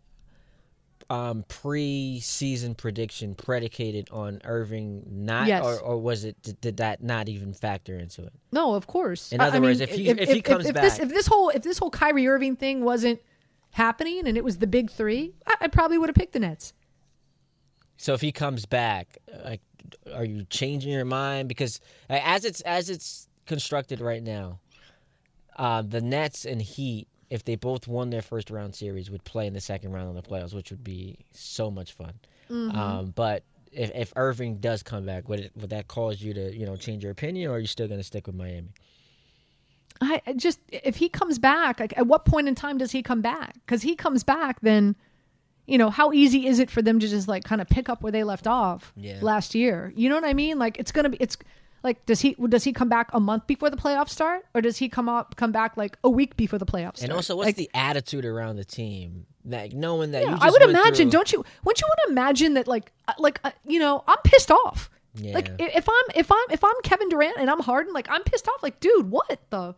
[1.10, 5.64] um, pre-season prediction predicated on Irving not, Yes.
[5.64, 8.32] or, or was it did, did that not even factor into it?
[8.52, 9.32] No, of course.
[9.32, 11.26] In other I words, mean, if he- if he comes if this back- if this
[11.26, 13.20] whole if this whole Kyrie Irving thing wasn't
[13.70, 16.74] happening and it was the big three, I, I probably would have picked the Nets.
[17.96, 19.60] So if he comes back, like,
[20.14, 21.48] are you changing your mind?
[21.48, 24.58] Because as it's as it's constructed right now,
[25.56, 29.46] uh, the Nets and Heat, if they both won their first round series, would play
[29.46, 32.14] in the second round of the playoffs, which would be so much fun.
[32.50, 32.74] Mhm.
[32.74, 36.56] Um, but if, if Irving does come back, would it, would that cause you to
[36.56, 38.68] you know change your opinion, or are you still going to stick with Miami?
[40.00, 43.02] I I just if he comes back, like at what point in time does he
[43.02, 43.54] come back?
[43.66, 44.96] Because he comes back, then
[45.68, 48.02] you know how easy is it for them to just like kind of pick up
[48.02, 49.18] where they left off Yeah.
[49.22, 49.92] last year?
[49.94, 50.58] You know what I mean?
[50.58, 51.36] Like it's gonna be it's
[51.84, 54.78] like does he does he come back a month before the playoffs start, or does
[54.78, 57.10] he come up come back like a week before the playoffs start?
[57.10, 59.26] And also, what's Like, the attitude around the team?
[59.44, 60.94] That knowing that you Yeah, just I would imagine.
[61.08, 61.44] through- Don't you?
[61.64, 62.66] Wouldn't you want to imagine that?
[62.66, 64.90] Like, uh, like uh, you know, I'm pissed off.
[65.14, 65.34] Yeah.
[65.34, 68.46] Like if I'm if I'm if I'm Kevin Durant and I'm Harden, like I'm pissed
[68.48, 68.62] off.
[68.62, 69.74] Like, dude, what the?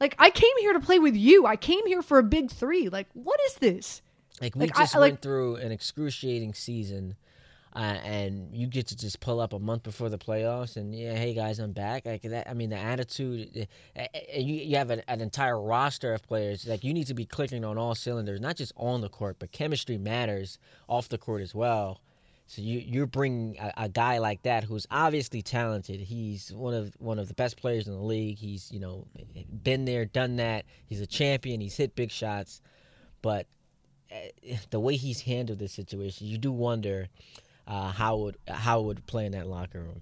[0.00, 1.44] Like, I came here to play with you.
[1.44, 2.88] I came here for a big three.
[2.88, 4.00] Like, what is this?
[4.40, 7.16] Like we Like, just I went like- through an excruciating season,
[7.74, 11.14] uh, and you get to just pull up a month before the playoffs, and yeah,
[11.14, 12.06] hey guys, I'm back.
[12.06, 12.48] Like that.
[12.48, 13.68] I mean, the attitude.
[13.96, 14.04] uh,
[14.36, 16.66] You you have an, an entire roster of players.
[16.66, 19.52] Like you need to be clicking on all cylinders, not just on the court, but
[19.52, 20.58] chemistry matters
[20.88, 22.00] off the court as well.
[22.46, 26.00] So you you're bringing a, a guy like that who's obviously talented.
[26.00, 28.38] He's one of one of the best players in the league.
[28.38, 29.06] He's you know
[29.62, 30.64] been there, done that.
[30.86, 31.60] He's a champion.
[31.60, 32.62] He's hit big shots,
[33.20, 33.46] but
[34.70, 37.08] the way he's handled this situation, you do wonder
[37.66, 40.00] uh, how it would how it would play in that locker room.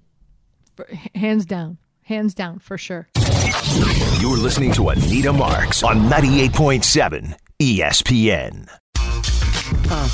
[0.76, 3.08] For- Hands down, hands down for sure.
[4.20, 8.68] You're listening to Anita Marks on 98.7 ESPN.
[9.90, 10.08] Uh.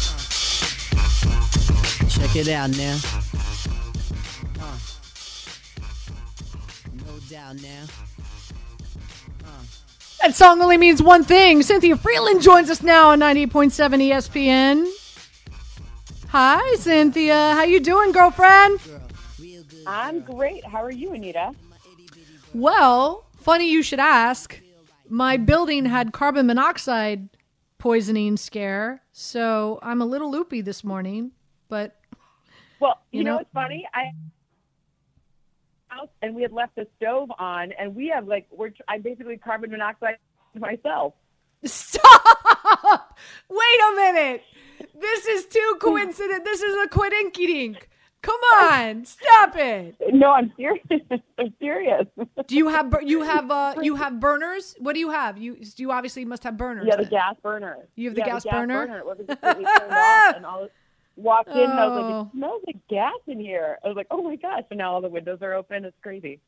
[2.08, 2.98] Check it out now.
[4.60, 4.78] Uh.
[7.06, 7.84] No doubt now.
[10.22, 11.62] That song only means one thing.
[11.62, 14.86] Cynthia Frelund joins us now on 98.7 ESPN.
[16.28, 17.34] Hi, Cynthia.
[17.34, 18.78] How you doing, girlfriend?
[19.86, 20.64] I'm great.
[20.64, 21.52] How are you, Anita?
[22.54, 24.60] Well, funny you should ask.
[25.08, 27.28] My building had carbon monoxide
[27.78, 31.32] poisoning scare, so I'm a little loopy this morning.
[31.68, 31.96] But
[32.78, 33.88] Well, you, You know, know- what's funny?
[33.92, 34.12] I
[35.92, 39.36] house and we had left the stove on, and we have like we're I basically
[39.36, 40.16] carbon monoxide
[40.54, 41.14] myself.
[41.64, 43.18] stop!
[43.48, 44.42] Wait a minute.
[44.98, 46.44] This is too coincident.
[46.44, 47.76] This is a coinkydink.
[48.22, 49.96] Come on, stop it.
[50.12, 50.84] No, I'm serious.
[51.38, 52.06] I'm serious.
[52.46, 54.76] Do you have you have uh you have burners?
[54.78, 55.38] What do you have?
[55.38, 56.86] You you obviously must have burners.
[56.88, 57.78] Yeah, the gas burner.
[57.96, 58.98] You have the Yeah, gas burner?
[58.98, 60.68] It wasn't completely turned off, and all
[61.16, 62.20] walked in, and I was like, Oh.
[62.22, 65.00] "It smells like gas in here." I was like, "Oh my gosh!" And now all
[65.00, 65.84] the windows are open.
[65.84, 66.40] It's crazy.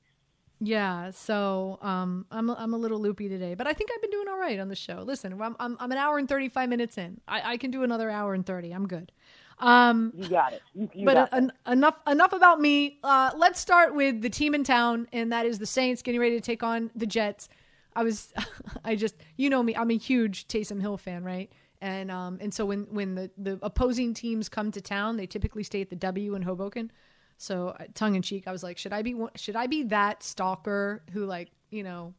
[0.60, 4.10] Yeah, so um, I'm a, I'm a little loopy today, but I think I've been
[4.10, 5.02] doing all right on the show.
[5.04, 7.20] Listen, I'm I'm, I'm an hour and thirty five minutes in.
[7.28, 8.72] I, I can do another hour and thirty.
[8.72, 9.12] I'm good.
[9.58, 10.62] Um, You got it.
[10.74, 12.98] You, you but got en- enough enough about me.
[13.04, 16.36] Uh, let's start with the team in town, and that is the Saints getting ready
[16.36, 17.48] to take on the Jets.
[17.96, 18.32] I was,
[18.84, 21.52] I just, you know me, I'm a huge Taysom Hill fan, right?
[21.84, 25.62] And um, and so when when the the opposing teams come to town, they typically
[25.62, 26.90] stay at the W in Hoboken.
[27.36, 30.22] So uh, tongue in cheek, I was like, should I be should I be that
[30.22, 32.14] stalker who like you know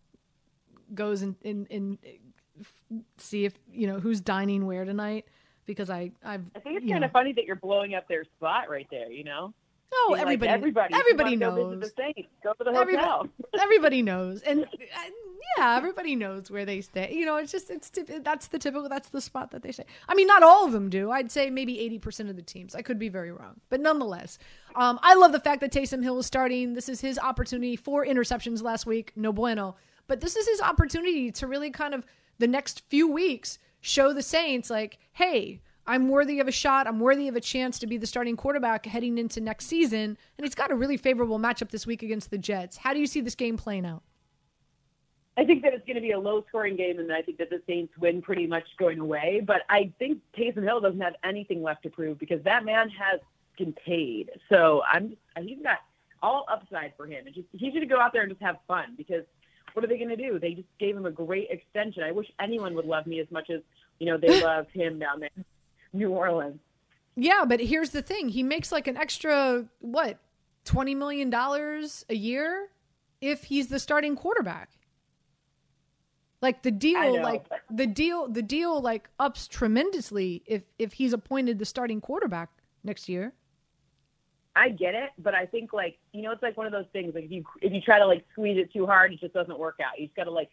[0.93, 5.25] goes and and, and uh, see if you know who's dining where tonight
[5.65, 8.23] because I I've I think it's kind know, of funny that you're blowing up their
[8.23, 9.11] spot right there.
[9.11, 9.51] You know.
[9.91, 11.79] No, Being like, everybody- everybody, everybody Go knows.
[11.79, 12.29] the Saints.
[12.43, 13.27] Go to the hotel.
[13.59, 14.67] everybody knows and uh,
[15.57, 19.09] yeah everybody knows where they stay you know it's just it's that's the typical that's
[19.09, 21.75] the spot that they stay i mean not all of them do i'd say maybe
[22.01, 24.37] 80% of the teams i could be very wrong but nonetheless
[24.75, 28.05] um, i love the fact that Taysom hill is starting this is his opportunity four
[28.05, 29.75] interceptions last week no bueno
[30.07, 32.05] but this is his opportunity to really kind of
[32.37, 36.87] the next few weeks show the saints like hey I'm worthy of a shot.
[36.87, 40.17] I'm worthy of a chance to be the starting quarterback heading into next season.
[40.37, 42.77] And he's got a really favorable matchup this week against the Jets.
[42.77, 44.01] How do you see this game playing out?
[45.37, 47.49] I think that it's going to be a low scoring game, and I think that
[47.49, 49.41] the Saints win pretty much going away.
[49.45, 53.19] But I think Taysom Hill doesn't have anything left to prove because that man has
[53.57, 54.31] been paid.
[54.49, 55.79] So I'm he's got
[56.21, 57.25] all upside for him.
[57.25, 59.23] And just he's going to go out there and just have fun because
[59.73, 60.39] what are they going to do?
[60.39, 62.03] They just gave him a great extension.
[62.03, 63.61] I wish anyone would love me as much as
[63.99, 65.29] you know they love him down there,
[65.93, 66.59] New Orleans.
[67.15, 68.29] Yeah, but here's the thing.
[68.29, 70.19] He makes like an extra, what,
[70.65, 72.67] $20 million a year
[73.21, 74.69] if he's the starting quarterback.
[76.45, 80.93] Like the deal, know, like but- the deal, the deal like ups tremendously if if
[80.93, 82.51] he's appointed the starting quarterback
[82.83, 83.33] next year.
[84.55, 87.15] I get it, but I think like you know, it's like one of those things.
[87.15, 89.57] Like if you if you try to like squeeze it too hard, it just doesn't
[89.57, 89.99] work out.
[89.99, 90.51] You just got to like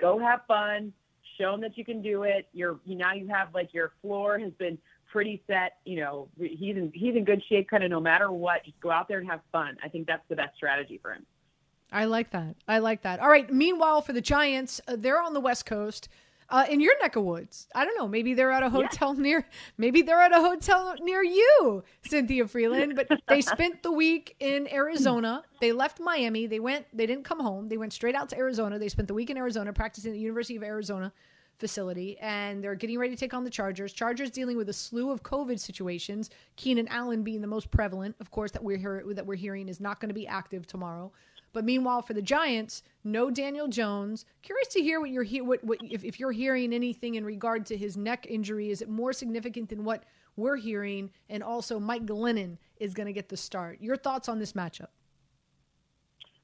[0.00, 0.92] go have fun,
[1.38, 2.48] show them that you can do it.
[2.52, 4.78] You're you now you have like your floor has been
[5.12, 5.76] pretty set.
[5.84, 8.64] You know, he's in he's in good shape, kind of no matter what.
[8.64, 9.76] Just go out there and have fun.
[9.84, 11.24] I think that's the best strategy for him.
[11.92, 12.56] I like that.
[12.68, 13.20] I like that.
[13.20, 13.52] All right.
[13.52, 16.08] Meanwhile, for the Giants, uh, they're on the West Coast,
[16.50, 17.68] uh, in your neck of woods.
[17.74, 18.08] I don't know.
[18.08, 19.46] Maybe they're at a hotel near.
[19.78, 22.96] Maybe they're at a hotel near you, Cynthia Frelund.
[22.96, 25.44] But they spent the week in Arizona.
[25.60, 26.46] They left Miami.
[26.46, 26.86] They went.
[26.92, 27.68] They didn't come home.
[27.68, 28.78] They went straight out to Arizona.
[28.78, 31.12] They spent the week in Arizona practicing at the University of Arizona
[31.58, 33.92] facility and they're getting ready to take on the Chargers.
[33.92, 36.30] Chargers dealing with a slew of COVID situations.
[36.56, 39.78] Keenan Allen being the most prevalent, of course, that we're hear- that we're hearing is
[39.78, 41.12] not going to be active tomorrow.
[41.52, 44.24] But meanwhile, for the Giants, no Daniel Jones.
[44.42, 47.66] Curious to hear what you're he- what, what if, if you're hearing anything in regard
[47.66, 48.70] to his neck injury.
[48.70, 50.04] Is it more significant than what
[50.36, 51.10] we're hearing?
[51.28, 53.80] And also, Mike Glennon is going to get the start.
[53.80, 54.88] Your thoughts on this matchup?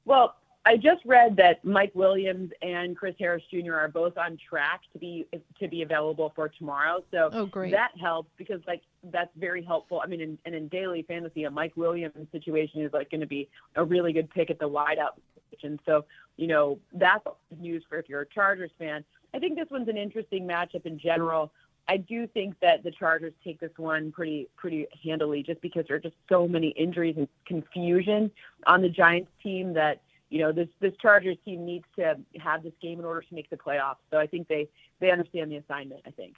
[0.05, 0.35] Well,
[0.67, 3.75] I just read that Mike Williams and Chris Harris Jr.
[3.75, 5.25] are both on track to be
[5.61, 7.01] to be available for tomorrow.
[7.09, 7.71] So Oh, great.
[7.71, 10.01] that helps because like that's very helpful.
[10.03, 13.27] I mean, in, and in daily fantasy, a Mike Williams situation is like going to
[13.27, 13.47] be
[13.77, 15.13] a really good pick at the wideout
[15.49, 15.79] position.
[15.85, 16.03] So
[16.35, 17.25] you know that's
[17.57, 19.05] news for if you're a Chargers fan.
[19.33, 21.49] I think this one's an interesting matchup in general.
[21.87, 25.95] I do think that the Chargers take this one pretty pretty handily, just because there
[25.95, 28.29] are just so many injuries and confusion
[28.65, 32.73] on the Giants team that you know this this Chargers team needs to have this
[32.81, 33.97] game in order to make the playoffs.
[34.11, 34.67] So I think they
[34.99, 36.01] they understand the assignment.
[36.05, 36.35] I think.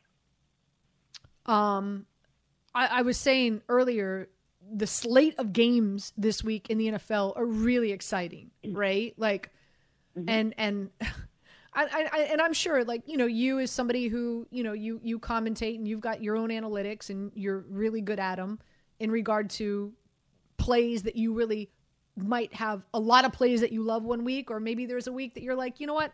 [1.45, 2.05] Um,
[2.75, 4.29] I, I was saying earlier,
[4.71, 9.13] the slate of games this week in the NFL are really exciting, right?
[9.17, 9.49] Like,
[10.27, 10.89] and and.
[11.71, 14.73] I, I, I- and I'm sure, like you know, you as somebody who you know
[14.73, 18.57] you you commentate and you've got your own analytics and you're really good at them
[18.99, 19.93] in regard to
[20.57, 21.69] plays that you really
[22.21, 25.11] might have a lot of plays that you love one week, or maybe there's a
[25.11, 26.13] week that you're like, you know what,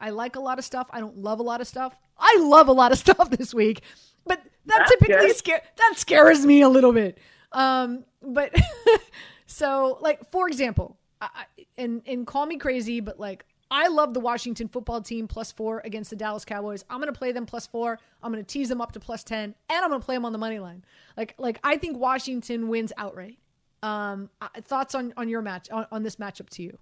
[0.00, 0.88] I like a lot of stuff.
[0.90, 1.94] I don't love a lot of stuff.
[2.18, 3.82] I love a lot of stuff this week,
[4.26, 5.36] but that That's typically good.
[5.36, 7.18] scare that scares me a little bit.
[7.52, 8.54] Um, but
[9.46, 11.44] so like for example, I,
[11.78, 15.80] and and call me crazy, but like I love the Washington football team plus four
[15.84, 16.84] against the Dallas Cowboys.
[16.88, 17.98] I'm gonna play them plus four.
[18.22, 20.38] I'm gonna tease them up to plus ten, and I'm gonna play them on the
[20.38, 20.84] money line.
[21.16, 23.38] Like like I think Washington wins outright.
[23.84, 26.78] Um, uh, thoughts on on your match on, on this matchup to you?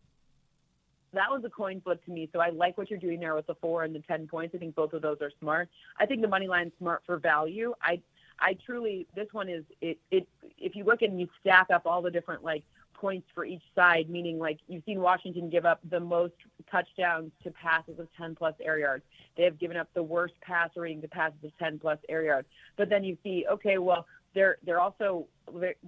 [1.13, 2.29] that was a coin flip to me.
[2.33, 4.55] So I like what you're doing there with the four and the ten points.
[4.55, 5.69] I think both of those are smart.
[5.99, 7.75] I think the money line's smart for value.
[7.83, 8.01] I
[8.39, 10.27] I truly this one is it it
[10.59, 14.09] if you look and you stack up all the different like points for each side,
[14.09, 16.35] meaning like you've seen Washington give up the most
[16.71, 19.03] touchdowns to passes of 10 plus air yards.
[19.37, 22.47] They have given up the worst passer rating to passes of 10 plus air yards.
[22.77, 25.27] But then you see, okay, well, they're they're also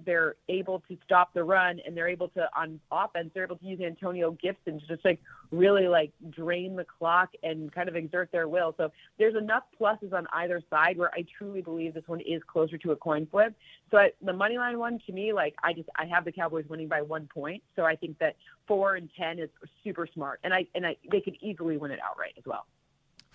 [0.05, 3.65] they're, able to stop the run and they're able to on offense they're able to
[3.65, 5.19] use Antonio Gibson to just like
[5.51, 8.73] really like drain the clock and kind of exert their will.
[8.77, 12.77] So there's enough pluses on either side where I truly believe this one is closer
[12.79, 13.55] to a coin flip.
[13.91, 16.65] So I, the money line one to me, like I just I have the Cowboys
[16.69, 17.63] winning by one point.
[17.75, 18.35] So I think that
[18.67, 19.49] four and ten is
[19.83, 22.65] super smart, and I and I they could easily win it outright as well.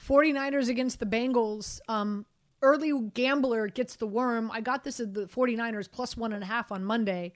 [0.07, 1.81] 49ers against the Bengals.
[1.89, 2.25] Um,
[2.63, 4.51] early gambler gets the worm.
[4.51, 7.33] I got this at the 49ers plus one and a half on Monday,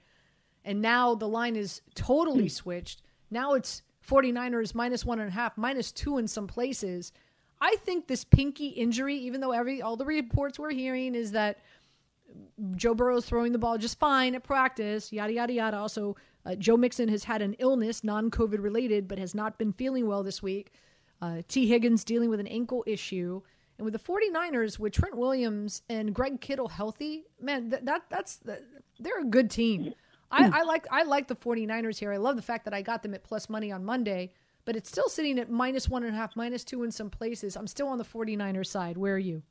[0.64, 3.02] and now the line is totally switched.
[3.30, 7.12] Now it's 49ers minus one and a half, minus two in some places.
[7.60, 11.58] I think this pinky injury, even though every all the reports we're hearing is that
[12.76, 15.76] Joe Burrow's throwing the ball just fine at practice, yada yada yada.
[15.78, 20.06] Also, uh, Joe Mixon has had an illness, non-COVID related, but has not been feeling
[20.06, 20.72] well this week.
[21.22, 23.40] Uh, Tee Higgins dealing with an ankle issue.
[23.78, 28.40] And with the 49ers, with Trent Williams and Greg Kittle healthy, man, that, that that's
[29.00, 29.94] they're a good team.
[30.30, 30.54] I, hmm.
[30.54, 32.12] I like I like the 49ers here.
[32.12, 34.32] I love the fact that I got them at plus money on Monday,
[34.64, 37.56] but it's still sitting at minus one and a half, minus two in some places.
[37.56, 38.96] I'm still on the 49ers side.
[38.96, 39.42] Where are you?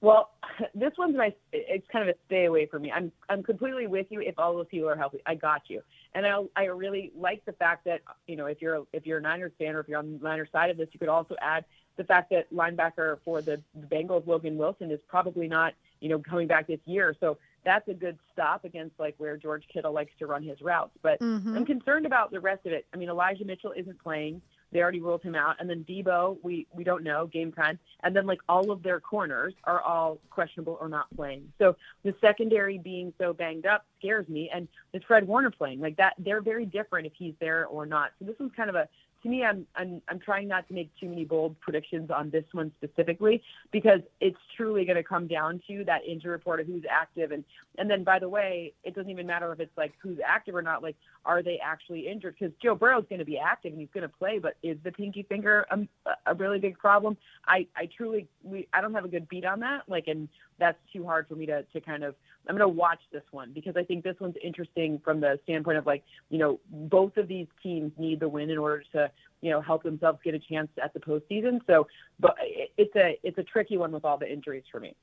[0.00, 0.30] Well,
[0.74, 2.92] this one's my it's kind of a stay away for me.
[2.92, 5.20] I'm I'm completely with you if all those people are healthy.
[5.26, 5.82] I got you.
[6.14, 9.22] And I I really like the fact that, you know, if you're if you're a
[9.22, 11.64] Niners fan or if you're on the Niners side of this, you could also add
[12.00, 16.18] the fact that linebacker for the, the Bengals, Logan Wilson, is probably not, you know,
[16.18, 17.14] coming back this year.
[17.20, 20.96] So that's a good stop against like where George Kittle likes to run his routes.
[21.02, 21.54] But Mm-hmm.
[21.54, 22.86] I'm concerned about the rest of it.
[22.94, 24.40] I mean, Elijah Mitchell isn't playing.
[24.72, 25.56] They already ruled him out.
[25.58, 27.78] And then Deebo, we, we don't know, game time.
[28.02, 31.52] And then like all of their corners are all questionable or not playing.
[31.58, 34.48] So the secondary being so banged up scares me.
[34.54, 35.80] And is Fred Warner playing?
[35.80, 38.12] Like that they're very different if he's there or not.
[38.18, 38.88] So this one's kind of a
[39.22, 42.44] to me, I'm, I'm I'm trying not to make too many bold predictions on this
[42.52, 46.84] one specifically because it's truly going to come down to that injury report of who's
[46.90, 47.44] active and
[47.78, 50.62] and then by the way, it doesn't even matter if it's like who's active or
[50.62, 50.82] not.
[50.82, 52.36] Like, are they actually injured?
[52.38, 54.92] Because Joe Burrow's going to be active and he's going to play, but is the
[54.92, 55.78] pinky finger a,
[56.26, 57.16] a really big problem?
[57.46, 59.82] I I truly we I don't have a good beat on that.
[59.88, 60.28] Like, and
[60.60, 62.14] that's too hard for me to to kind of
[62.48, 65.78] I'm going to watch this one because I think this one's interesting from the standpoint
[65.78, 69.50] of like, you know, both of these teams need the win in order to, you
[69.50, 71.60] know, help themselves get a chance at the postseason.
[71.66, 71.86] So,
[72.18, 72.36] but
[72.76, 74.94] it's a it's a tricky one with all the injuries for me.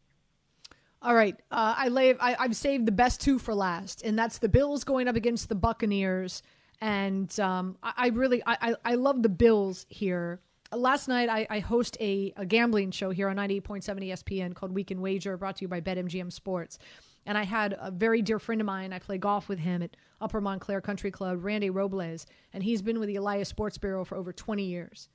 [1.02, 4.40] All right, uh, I lay I, I've saved the best two for last, and that's
[4.40, 6.42] the Bills going up against the Buccaneers.
[6.82, 10.40] And um, I, I really I, I I love the Bills here.
[10.74, 15.02] Last night I, I host a, a gambling show here on 98.7 ESPN called Weekend
[15.02, 16.78] Wager, brought to you by BetMGM Sports.
[17.26, 18.94] And I had a very dear friend of mine.
[18.94, 23.00] I play golf with him at Upper Montclair Country Club, Randy Robles, and he's been
[23.00, 25.10] with the Elias Sports Bureau for over 20 years.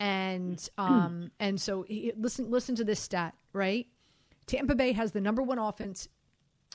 [0.00, 3.86] And um, and so he, listen listen to this stat, right?
[4.46, 6.08] Tampa Bay has the number one offense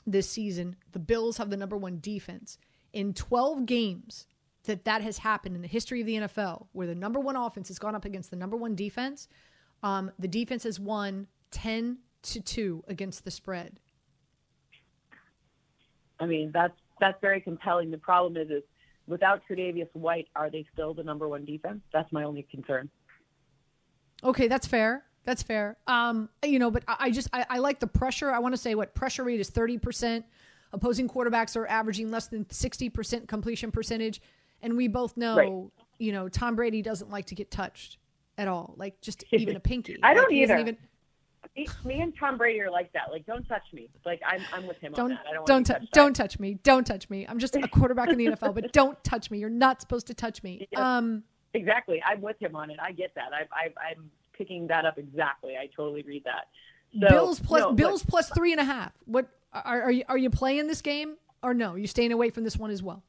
[0.06, 0.76] this season.
[0.92, 2.58] The Bills have the number one defense.
[2.94, 4.26] In 12 games
[4.68, 7.68] that that has happened in the history of the NFL, where the number one offense
[7.68, 9.28] has gone up against the number one defense,
[9.82, 13.80] um, the defense has won 10 to 2 against the spread.
[16.20, 17.90] I mean, that's that's very compelling.
[17.90, 18.62] The problem is, is
[19.06, 21.80] without Tre'Davious White, are they still the number one defense?
[21.92, 22.90] That's my only concern.
[24.24, 25.04] Okay, that's fair.
[25.24, 25.76] That's fair.
[25.86, 28.30] Um, you know, but I, I just I, I like the pressure.
[28.32, 30.24] I want to say what pressure rate is thirty percent.
[30.72, 34.20] Opposing quarterbacks are averaging less than sixty percent completion percentage,
[34.62, 35.86] and we both know, Right.
[35.98, 37.98] you know, Tom Brady doesn't like to get touched
[38.36, 38.74] at all.
[38.76, 39.96] Like just even a pinky.
[40.02, 40.78] I don't Like, he doesn't either.
[41.56, 43.10] Me, me and Tom Brady are like that.
[43.10, 43.88] Like, don't touch me.
[44.04, 45.20] Like, I'm I'm with him on Don't that.
[45.28, 46.54] I don't, don't want to touch don't touch me.
[46.62, 47.26] Don't touch me.
[47.28, 49.38] I'm just a quarterback in the NFL, but don't touch me.
[49.38, 50.68] You're not supposed to touch me.
[50.76, 51.22] Um,
[51.54, 52.02] exactly.
[52.04, 52.78] I'm with him on it.
[52.82, 53.30] I get that.
[53.32, 55.56] I, I I'm picking that up exactly.
[55.56, 56.48] I totally read that.
[57.00, 58.92] So, Bills plus no, Bills look, plus three and a half.
[59.04, 61.74] What are, are you are you playing this game or no?
[61.76, 63.02] You're staying away from this one as well?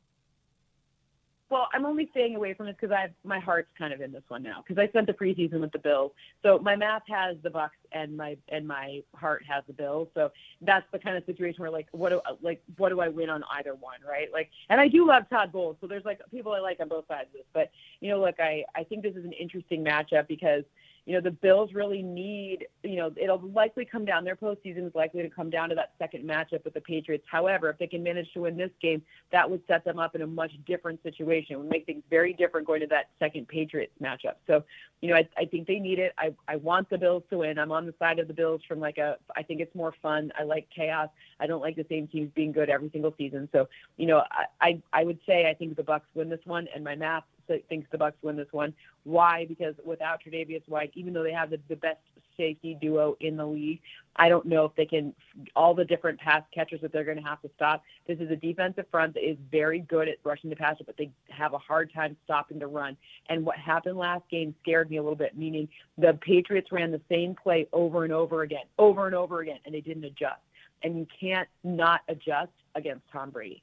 [1.50, 4.22] Well, I'm only staying away from this because I my heart's kind of in this
[4.28, 6.12] one now because I spent the preseason with the Bills.
[6.44, 10.10] So my math has the Bucs and my and my heart has the Bills.
[10.14, 10.32] So
[10.62, 13.44] that's the kind of situation where like what do like what do I win on
[13.58, 14.28] either one, right?
[14.32, 15.78] Like, and I do love Todd Bowles.
[15.82, 17.48] So there's like people I like on both sides of this.
[17.52, 20.64] But you know, look, I I think this is an interesting matchup because
[21.10, 24.94] you know the Bills really need you know it'll likely come down their postseason is
[24.94, 27.26] likely to come down to that second matchup with the Patriots.
[27.28, 29.02] However, if they can manage to win this game,
[29.32, 31.56] that would set them up in a much different situation.
[31.56, 34.36] It would make things very different going to that second Patriots matchup.
[34.46, 34.64] So,
[35.02, 36.14] you know, I, I think they need it.
[36.20, 37.58] I, I want the Bills to win.
[37.58, 40.32] I'm on the side of the Bills from like a, I think it's more fun.
[40.38, 41.10] I like chaos.
[41.40, 43.50] I don't like the same teams being good every single season.
[43.52, 46.68] So, you know, I, I, I would say I think the Bucs win this one,
[46.76, 47.39] and my math th-
[47.70, 48.74] thinks the Bucs win this one.
[49.04, 49.46] Why?
[49.48, 52.00] Because without Tre'Davious White, even though they have the, the best
[52.38, 53.82] safety duo in the league,
[54.16, 55.14] I don't know if they can
[55.56, 57.84] all the different pass catchers that they're going to have to stop.
[58.08, 61.10] This is a defensive front that is very good at rushing the passer, but they
[61.30, 62.98] have a hard time stopping the run.
[63.30, 67.02] And what happened last game scared me a little bit, meaning the Patriots ran the
[67.10, 70.42] same play over and over again, over and over again, and they didn't adjust.
[70.84, 73.62] And you can't not adjust against Tom Brady.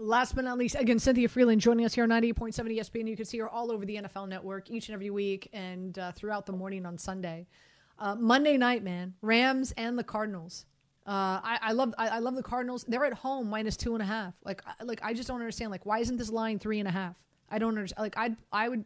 [0.00, 3.06] Last but not least, again, Cynthia Frelund joining us here on 98.7 ESPN.
[3.06, 6.10] You can see her all over the NFL network each and every week and uh,
[6.12, 7.46] throughout the morning on Sunday.
[7.98, 10.64] Uh, Monday night, man, Rams and the Cardinals.
[11.06, 12.84] Uh, I, I love I, I love the Cardinals.
[12.88, 14.32] They're at home minus two and a half.
[14.42, 15.70] Like I- like I just don't understand.
[15.70, 17.16] Like why isn't this line three and a half?
[17.50, 18.02] I don't understand.
[18.02, 18.84] Like I I would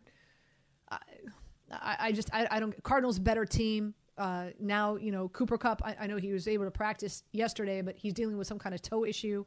[0.90, 3.94] I, I just I, I don't Cardinals better team.
[4.18, 5.80] Uh, now you know Cooper Kupp.
[5.84, 8.74] I, I know he was able to practice yesterday, but he's dealing with some kind
[8.74, 9.44] of toe issue.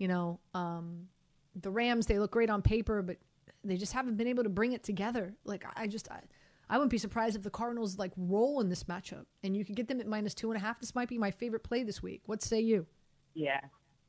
[0.00, 1.08] You know, um,
[1.54, 3.18] the Rams they look great on paper, but
[3.62, 5.34] they just haven't been able to bring it together.
[5.44, 6.22] Like I just I,
[6.70, 9.76] I wouldn't be surprised if the Cardinals like roll in this matchup, and you could
[9.76, 10.80] get them at minus two and a half.
[10.80, 12.22] This might be my favorite play this week.
[12.24, 12.86] What say you?
[13.34, 13.60] Yeah,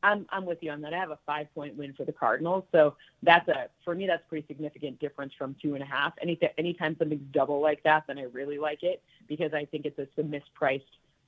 [0.01, 0.93] I'm I'm with you on that.
[0.93, 4.23] I have a five point win for the Cardinals, so that's a for me that's
[4.25, 6.13] a pretty significant difference from two and a half.
[6.21, 9.99] Any anytime something's double like that, then I really like it because I think it's
[9.99, 10.83] a, a mispriced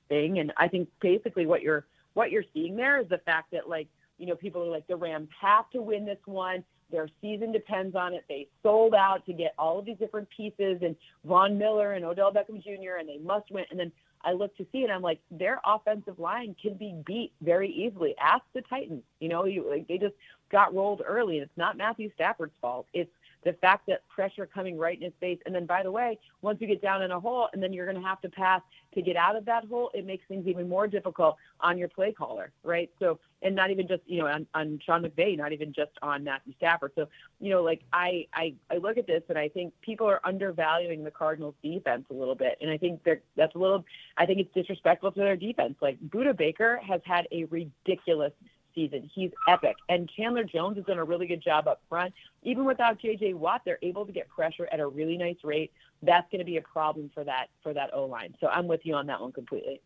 [0.08, 1.84] thing, and I think basically what you're
[2.14, 3.88] what you're seeing there is the fact that like
[4.18, 6.64] you know people are like the Rams have to win this one.
[6.90, 8.24] Their season depends on it.
[8.28, 10.94] They sold out to get all of these different pieces and
[11.24, 12.98] Von Miller and Odell Beckham Jr.
[13.00, 13.64] and they must win.
[13.70, 13.90] And then
[14.22, 18.14] I look to see and I'm like, their offensive line can be beat very easily.
[18.20, 19.02] Ask the Titans.
[19.20, 20.14] You know, you like they just
[20.52, 22.86] got rolled early, and it's not Matthew Stafford's fault.
[22.92, 23.10] It's
[23.44, 25.38] the fact that pressure coming right in his face.
[25.46, 27.86] And then, by the way, once you get down in a hole, and then you're
[27.86, 28.60] going to have to pass
[28.94, 32.12] to get out of that hole, it makes things even more difficult on your play
[32.12, 32.90] caller, right?
[32.98, 36.24] So, and not even just you know on, on Sean McVay, not even just on
[36.24, 36.92] Matthew Stafford.
[36.94, 37.08] So,
[37.40, 41.04] you know, like I, I I look at this and I think people are undervaluing
[41.04, 43.84] the Cardinals defense a little bit, and I think they're that's a little.
[44.16, 45.74] I think it's disrespectful to their defense.
[45.80, 48.32] Like Budda Baker has had a ridiculous
[48.74, 49.10] season.
[49.14, 49.76] He's epic.
[49.88, 52.12] And Chandler Jones has done a really good job up front.
[52.42, 55.72] Even without JJ Watt, they're able to get pressure at a really nice rate.
[56.02, 58.34] That's going to be a problem for that for that O line.
[58.40, 59.80] So I'm with you on that one completely.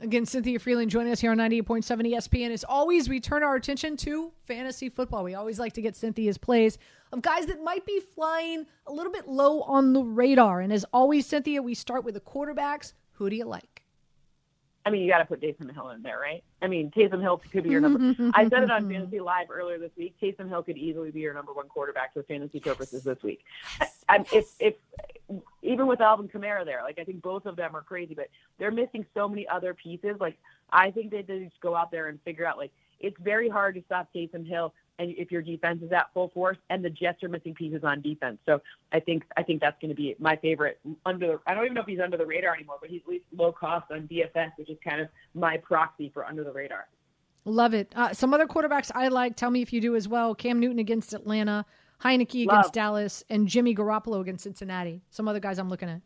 [0.00, 2.50] Again, Cynthia Frelund joining us here on 98.7 ESPN.
[2.50, 5.22] As always, we turn our attention to fantasy football.
[5.22, 6.78] We always like to get Cynthia's plays
[7.12, 10.60] of guys that might be flying a little bit low on the radar.
[10.60, 12.94] And as always, Cynthia, we start with the quarterbacks.
[13.12, 13.71] Who do you like?
[14.84, 16.42] I mean, you got to put Taysom Hill in there, right?
[16.60, 18.14] I mean, Taysom Hill could be your number.
[18.34, 20.16] I said it on Fantasy Live earlier this week.
[20.20, 23.44] Taysom Hill could easily be your number one quarterback for fantasy purposes this week.
[23.80, 24.74] I, I, if if
[25.62, 28.28] even with Alvin Kamara there, like I think both of them are crazy, but
[28.58, 30.16] they're missing so many other pieces.
[30.18, 30.36] Like
[30.70, 32.72] I think they just go out there and figure out like
[33.02, 36.58] it's very hard to stop Taysom Hill and if your defense is at full force
[36.70, 38.38] and the Jets are missing pieces on defense.
[38.46, 38.60] So
[38.92, 41.74] I think I think that's going to be my favorite under the I don't even
[41.74, 44.52] know if he's under the radar anymore, but he's at least low cost on DFS,
[44.56, 46.86] which is kind of my proxy for under the radar.
[47.44, 47.92] Love it.
[47.96, 49.34] Uh, some other quarterbacks I like.
[49.36, 50.34] Tell me if you do as well.
[50.34, 51.64] Cam Newton against Atlanta,
[52.00, 52.54] Heinicke Love.
[52.54, 55.02] against Dallas, and Jimmy Garoppolo against Cincinnati.
[55.10, 56.00] Some other guys I'm looking at.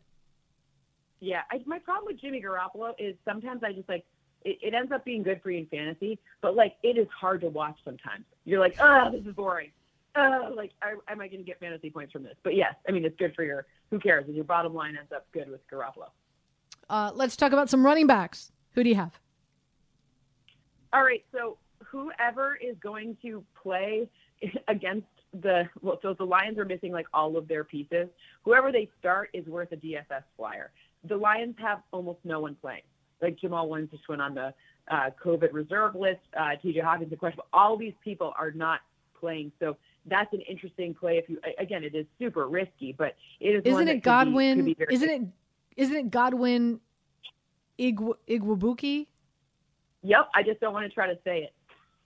[1.19, 4.05] Yeah, I, my problem with Jimmy Garoppolo is sometimes I just like
[4.47, 7.41] it, it ends up being good for you in fantasy, but like it is hard
[7.41, 8.23] to watch sometimes.
[8.45, 9.71] You're like, oh, this is boring.
[10.15, 12.35] Uh, like, am I going to get fantasy points from this?
[12.43, 13.65] But yes, I mean, it's good for your.
[13.91, 14.25] Who cares?
[14.25, 16.09] And your bottom line ends up good with Garoppolo.
[16.89, 18.51] Uh, let's talk about some running backs.
[18.71, 19.19] Who do you have?
[20.91, 24.09] All right, so whoever is going to play
[24.67, 25.07] against
[25.41, 28.07] the well, so the Lions are missing like all of their pieces.
[28.43, 30.71] Whoever they start is worth a DFS flyer.
[31.03, 32.83] The Lions have almost no one playing.
[33.21, 34.53] Like Jamaal Williams just went on the
[34.89, 36.19] uh, COVID reserve list.
[36.39, 36.79] Uh, T.J.
[36.81, 37.35] Hawkins, of course.
[37.53, 38.81] All these people are not
[39.19, 41.17] playing, so that's an interesting play.
[41.17, 43.61] If you again, it is super risky, but it is.
[43.65, 44.55] Isn't it could be- Godwin?
[44.57, 45.21] could be isn't it?
[45.75, 46.79] Isn't it Godwin?
[47.79, 49.07] Igw- Igwebuike.
[50.03, 51.53] Yep, I just don't want to try to say it.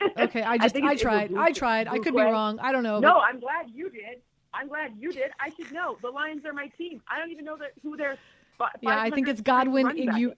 [0.20, 1.30] Okay, I just think I, tried.
[1.30, 1.88] Igwebuike- I tried.
[1.88, 2.60] I could be wrong.
[2.60, 3.00] I don't know.
[3.00, 4.22] No, but- I'm glad you did.
[4.54, 5.32] I'm glad you did.
[5.40, 5.98] I should know.
[6.02, 7.02] The Lions are my team.
[7.08, 8.18] I don't even know that who they're.
[8.82, 10.34] yeah, I think it's Godwin Igu-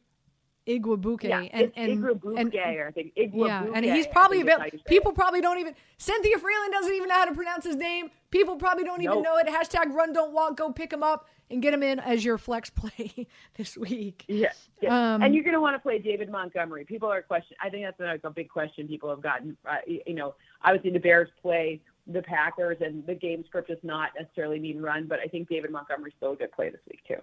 [0.68, 1.24] Igwebuike.
[1.24, 3.14] Yeah, and and and I think.
[3.16, 4.70] Igwebuike, yeah, and he's probably think is how available.
[4.74, 5.76] you say People probably don't even.
[5.98, 8.12] Cynthia Frelund doesn't even know how to pronounce his name.
[8.32, 9.24] People probably don't even Nope.
[9.24, 9.48] know it.
[9.48, 10.58] Hashtag Run Don't Walk.
[10.58, 14.24] Go pick him up and get him in as your flex play this week.
[14.28, 14.52] Yeah.
[14.82, 15.16] yeah.
[15.16, 16.86] Um, and you're going to want to play David Montgomery.
[16.86, 17.58] People are question.
[17.62, 19.58] I think that's like a big question people have gotten.
[19.70, 23.78] Uh, you you know, obviously the Bears play the Packers, and the game script does
[23.84, 27.00] not necessarily mean run, but I think David Montgomery's still a good play this week
[27.08, 27.22] too.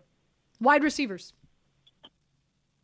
[0.60, 1.32] Wide receivers.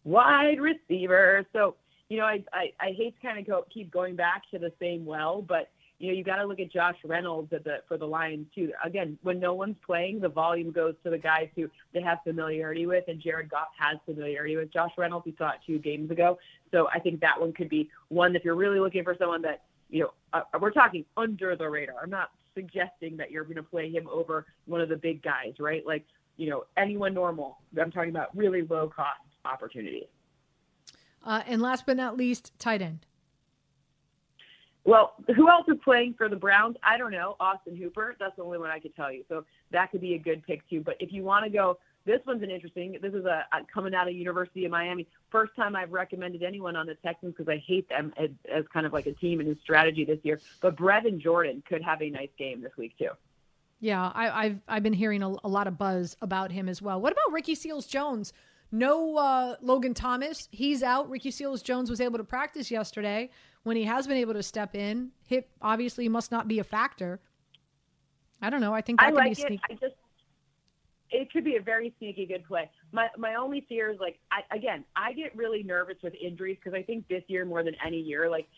[0.07, 1.45] Wide receiver.
[1.53, 1.77] So
[2.09, 4.73] you know, I I, I hate to kind of go keep going back to the
[4.81, 7.99] same well, but you know, you got to look at Josh Reynolds at the for
[7.99, 8.73] the Lions too.
[8.85, 12.87] Again, when no one's playing, the volume goes to the guys who they have familiarity
[12.87, 14.73] with, and Jared Goff has familiarity with.
[14.73, 16.39] Josh Reynolds, we saw it two games ago,
[16.71, 19.63] so I think that one could be one if you're really looking for someone that
[19.89, 21.97] you know, uh, we're talking under the radar.
[22.03, 25.55] I'm not suggesting that you're going to play him over one of the big guys,
[25.59, 25.87] right?
[25.87, 26.05] Like,
[26.37, 27.59] you know, anyone normal.
[27.81, 30.09] I'm talking about really low cost opportunities.
[31.25, 33.07] Uh, and last but not least, tight end.
[34.85, 36.77] Well, who else is playing for the Browns?
[36.85, 37.35] I don't know.
[37.41, 38.15] Austin Hooper.
[38.21, 39.25] That's the only one I could tell you.
[39.29, 40.81] So that could be a good pick too.
[40.81, 42.97] But if you want to go, this one's an interesting.
[43.03, 45.09] This is a, a coming out of University of Miami.
[45.33, 48.87] First time I've recommended anyone on the Texans because I hate them as, as kind
[48.87, 50.41] of like a team and his strategy this year.
[50.61, 53.11] But Brevin Jordan could have a nice game this week too.
[53.81, 57.01] Yeah, I, have I've been hearing a, a, lot of buzz about him as well.
[57.01, 58.33] What about Ricky Seals Jones?
[58.73, 60.49] No uh, Logan Thomas.
[60.51, 61.09] He's out.
[61.09, 63.31] Ricky Seals Jones was able to practice yesterday
[63.63, 65.11] when he has been able to step in.
[65.25, 67.21] Hip obviously must not be a factor.
[68.43, 68.75] I don't know.
[68.75, 69.47] I think that I could like be it.
[69.47, 69.63] sneaky.
[69.71, 69.95] I just
[71.11, 72.69] it could be a very sneaky good play.
[72.93, 76.77] My my only fear is like I, again, I get really nervous with injuries because
[76.77, 78.49] I think this year more than any year, like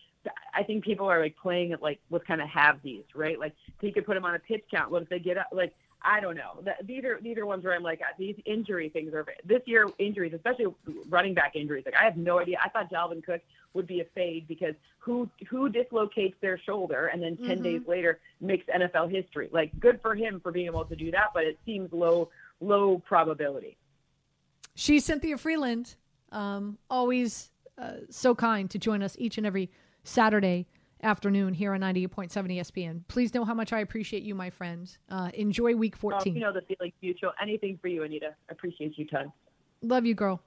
[0.55, 3.39] I think people are like playing it like with kind of halvesies, right?
[3.39, 4.91] Like he could put them on a pitch count.
[4.91, 5.49] What if they get up?
[5.53, 6.63] Like I don't know.
[6.85, 9.89] These are these are ones where I'm like uh, these injury things are this year
[9.99, 10.67] injuries, especially
[11.09, 11.85] running back injuries.
[11.85, 12.59] Like I have no idea.
[12.65, 13.41] I thought Dalvin Cook
[13.75, 17.63] would be a fade because who who dislocates their shoulder and then 10 Mm-hmm.
[17.63, 19.49] days later makes NFL history.
[19.53, 22.31] Like good for him for being able to do that, but it seems low
[22.61, 23.77] low probability.
[24.75, 25.97] She's Cynthia Frelund,
[26.31, 29.71] um, always uh, so kind to join us each and every
[30.05, 30.67] Saturday
[31.03, 33.03] afternoon here on 98.7 ESPN.
[33.09, 34.95] Please know how much I appreciate you, my friend.
[35.11, 36.35] Uh, enjoy week Um, 14.
[36.35, 37.33] you know the feeling mutual.
[37.41, 38.35] Anything for you, Anita.
[38.49, 39.33] I appreciate you, ton.
[39.83, 40.41] Love you, girl.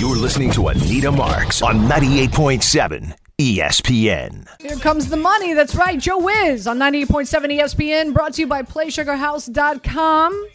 [0.00, 4.46] You're listening to Anita Marks on 98.7 ESPN.
[4.60, 5.54] Here comes the money.
[5.54, 5.98] That's right.
[5.98, 10.48] Joe Wiz on 98.7 ESPN, brought to you by PlaySugarHouse.com.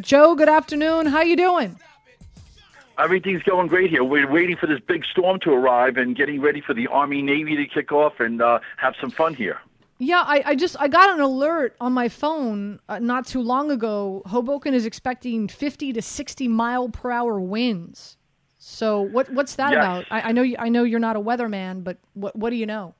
[0.00, 1.06] Joe, good afternoon.
[1.06, 1.78] How you doing?
[2.98, 4.02] Everything's going great here.
[4.04, 7.56] We're waiting for this big storm to arrive and getting ready for the Army Navy
[7.56, 9.58] to kick off and uh, have some fun here.
[9.98, 13.70] Yeah, I, I just I got an alert on my phone uh, not too long
[13.70, 14.22] ago.
[14.26, 18.16] Hoboken is expecting 50 to 60 mile per hour winds.
[18.58, 19.78] So what what's that Yes.
[19.82, 20.04] about?
[20.10, 22.66] I, I know you, I know you're not a weatherman, but what what do you
[22.66, 22.94] know?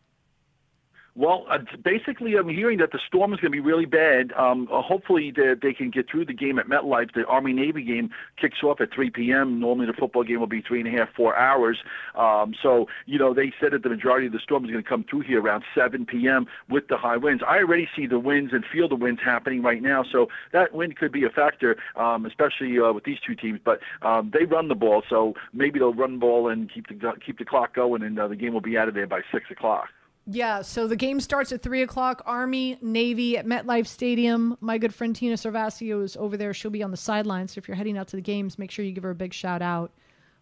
[1.16, 4.32] Well, uh, basically, I'm hearing that the storm is going to be really bad.
[4.34, 7.14] Um, uh, hopefully, they, they can get through the game at MetLife.
[7.14, 9.58] The Army Navy game kicks off at 3 p.m.
[9.58, 11.78] Normally, the football game will be three and a half, four hours.
[12.16, 14.88] Um, so, you know, they said that the majority of the storm is going to
[14.88, 16.46] come through here around 7 p.m.
[16.68, 17.42] with the high winds.
[17.48, 20.04] I already see the winds and feel the winds happening right now.
[20.04, 23.58] So that wind could be a factor, um, especially uh, with these two teams.
[23.64, 27.12] But um, they run the ball, so maybe they'll run the ball and keep the
[27.24, 29.50] keep the clock going, and uh, the game will be out of there by six
[29.50, 29.88] o'clock.
[30.28, 32.22] Yeah, so the game starts at three o'clock.
[32.26, 34.56] Army Navy at MetLife Stadium.
[34.60, 36.52] My good friend Tina Cervasio is over there.
[36.52, 37.52] She'll be on the sidelines.
[37.52, 39.32] So if you're heading out to the games, make sure you give her a big
[39.32, 39.92] shout out.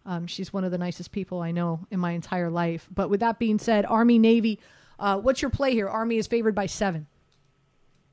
[0.07, 2.87] Um, she's one of the nicest people I know in my entire life.
[2.93, 4.59] But with that being said, Army Navy.
[4.97, 5.87] Uh, what's your play here?
[5.87, 7.05] Army is favored by seven.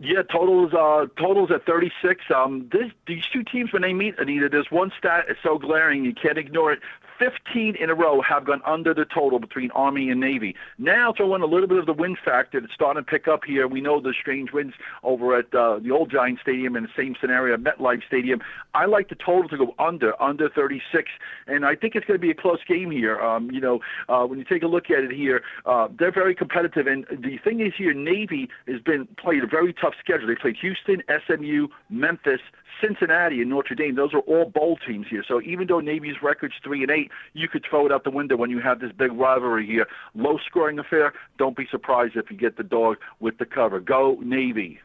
[0.04, 2.24] Yeah, totals uh totals at 36.
[2.34, 6.04] Um this these two teams when they meet Anita, there's one stat is so glaring
[6.04, 6.80] you can't ignore it.
[7.22, 10.56] 15 in a row have gone under the total between Army and Navy.
[10.78, 13.44] Now throw in a little bit of the wind factor that's starting to pick up
[13.44, 13.68] here.
[13.68, 14.74] We know the strange winds
[15.04, 18.40] over at uh, the old Giant Stadium and the same scenario MetLife Stadium.
[18.74, 21.10] I like the total to go under, under 36,
[21.46, 23.20] and I think it's going to be a close game here.
[23.20, 26.34] Um, you know, uh, when you take a look at it here, uh, they're very
[26.34, 30.26] competitive, and the thing is here, Navy has been played a very tough schedule.
[30.26, 32.40] They played Houston, SMU, Memphis,
[32.80, 33.94] Cincinnati, and Notre Dame.
[33.94, 35.24] Those are all bowl teams here.
[35.26, 38.36] So even though Navy's record's three and eight, you could throw it out the window
[38.36, 39.86] when you have this big rivalry here.
[40.14, 41.12] Low scoring affair.
[41.38, 43.80] Don't be surprised if you get the dog with the cover.
[43.80, 44.80] Go Navy.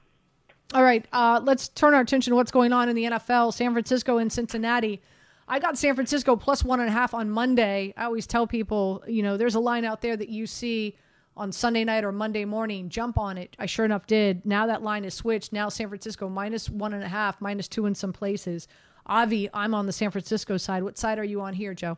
[0.74, 3.54] All right, uh, let's turn our attention to what's going on in the NFL.
[3.54, 5.02] San Francisco and Cincinnati.
[5.48, 7.94] I got San Francisco plus one and a half on Monday.
[7.96, 10.98] I always tell people, you know, there's a line out there that you see
[11.38, 12.90] on Sunday night or Monday morning.
[12.90, 13.56] Jump on it.
[13.60, 14.46] I sure enough did.
[14.46, 15.54] Now that line is switched.
[15.54, 18.68] Now San Francisco minus one and a half, minus two in some places.
[19.06, 20.84] Avi, I'm on the San Francisco side.
[20.84, 21.98] What side are you on here, Joe?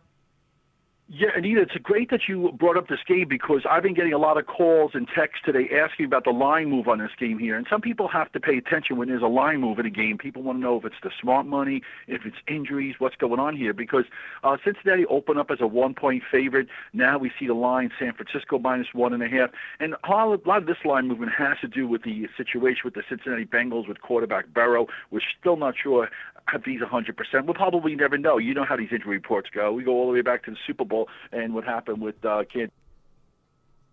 [1.12, 4.20] Yeah, Anita, it's great that you brought up this game because I've been getting a
[4.20, 7.58] lot of calls and texts today asking about the line move on this game here.
[7.58, 10.20] And some people have to pay attention when there's a line move in a game.
[10.20, 13.58] People want to know if it's the smart money, if it's injuries, what's going on
[13.58, 13.74] here.
[13.74, 14.06] Because
[14.44, 16.68] uh, Cincinnati opened up as a one-point favorite.
[16.94, 19.50] Now we see the line San Francisco minus one and a half.
[19.80, 23.02] And a lot of this line movement has to do with the situation with the
[23.10, 24.86] Cincinnati Bengals with quarterback Burrow.
[25.10, 26.08] We're still not sure
[26.54, 27.46] if he's 100%.
[27.46, 28.38] We'll probably never know.
[28.38, 29.72] You know how these injury reports go.
[29.72, 32.44] We go all the way back to the Super Bowl and what happened with uh,
[32.52, 32.74] Kansas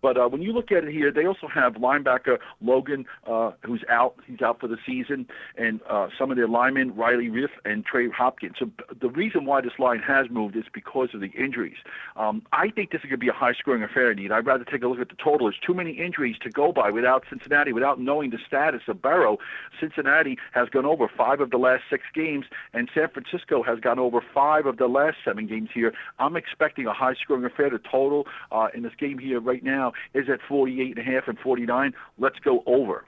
[0.01, 3.83] But uh, when you look at it here, they also have linebacker Logan, uh, who's
[3.89, 4.15] out.
[4.25, 5.27] He's out for the season,
[5.57, 8.55] and uh, some of their linemen, Riley Reiff and Trey Hopkins.
[8.59, 8.69] So
[8.99, 11.77] the reason why this line has moved is because of the injuries.
[12.15, 14.11] Um, I think this is going to be a high-scoring affair.
[14.11, 15.47] Indeed, I'd rather take a look at the total.
[15.47, 19.37] There's too many injuries to go by without Cincinnati, without knowing the status of Burrow.
[19.79, 23.99] Cincinnati has gone over five of the last six games, and San Francisco has gone
[23.99, 25.93] over five of the last seven games here.
[26.19, 27.69] I'm expecting a high-scoring affair.
[27.69, 31.27] The total uh, in this game here right now is at 48 and a half
[31.27, 31.93] and 49.
[32.17, 33.05] Let's go over.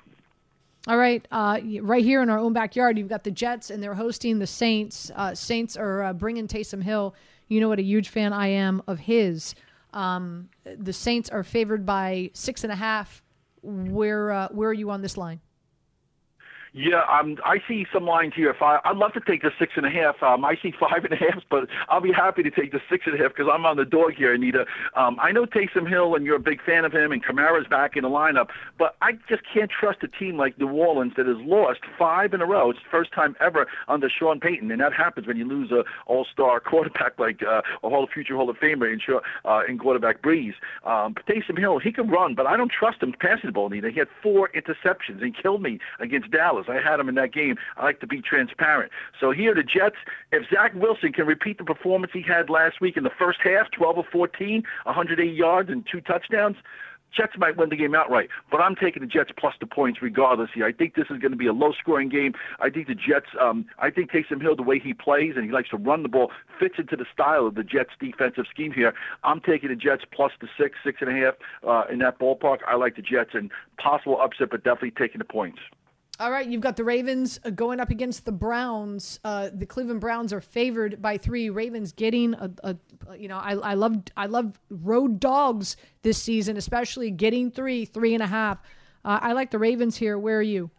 [0.87, 3.93] All right, uh, right here in our own backyard, you've got the Jets, and they're
[3.93, 5.11] hosting the Saints.
[5.13, 7.13] Uh, Saints are uh, bringing Taysom Hill.
[7.49, 9.55] You know what a huge fan I am of his.
[9.93, 13.21] Um, the Saints are favored by six and a half.
[13.61, 15.41] Where uh, where are you on this line?
[16.73, 18.51] Yeah, um, I see some lines here.
[18.51, 20.21] If I, I'd love to take the six and a half.
[20.21, 23.05] Um, I see five and a half, but I'll be happy to take the six
[23.07, 24.65] and a half because I'm on the dog here, Anita.
[24.95, 27.95] Um, I know Taysom Hill, and you're a big fan of him, and Kamara's back
[27.95, 31.37] in the lineup, but I just can't trust a team like New Orleans that has
[31.39, 32.69] lost five in a row.
[32.69, 35.83] It's the first time ever under Sean Payton, and that happens when you lose a
[36.05, 38.99] All-Star quarterback like uh, a Hall of Future Hall of Famer in,
[39.45, 40.53] uh, in quarterback Brees.
[40.85, 43.67] Um, but Taysom Hill, he can run, but I don't trust him passing the ball.
[43.67, 46.58] Anita, he had four interceptions and killed me against Dallas.
[46.67, 47.55] I had him in that game.
[47.77, 48.91] I like to be transparent.
[49.19, 49.95] So here, the Jets,
[50.31, 53.71] if Zach Wilson can repeat the performance he had last week in the first half,
[53.71, 56.57] 12 of 14, 180 yards and two touchdowns,
[57.15, 60.49] Jets might win the game outright, but I'm taking the Jets plus the points regardless
[60.53, 60.65] here.
[60.65, 62.33] I think this is going to be a low-scoring game.
[62.59, 63.27] I think the Jets.
[63.39, 66.09] Um, I think Taysom Hill, the way he plays and he likes to run the
[66.09, 68.93] ball, fits into the style of the Jets' defensive scheme here.
[69.23, 71.33] I'm taking the Jets plus the six, six and a half
[71.67, 72.59] uh, in that ballpark.
[72.67, 75.59] I like the Jets and possible upset, but definitely taking the points.
[76.19, 79.21] All right, you've got the Ravens uh, going up against the Browns.
[79.23, 81.49] Uh, the Cleveland Browns are favored by three.
[81.49, 82.75] Ravens getting a, a
[83.17, 88.13] you know, I, I love I love road dogs this season, especially getting three, three
[88.13, 88.61] and a half.
[89.05, 90.19] Uh, I like the Ravens here.
[90.19, 90.69] Where are you?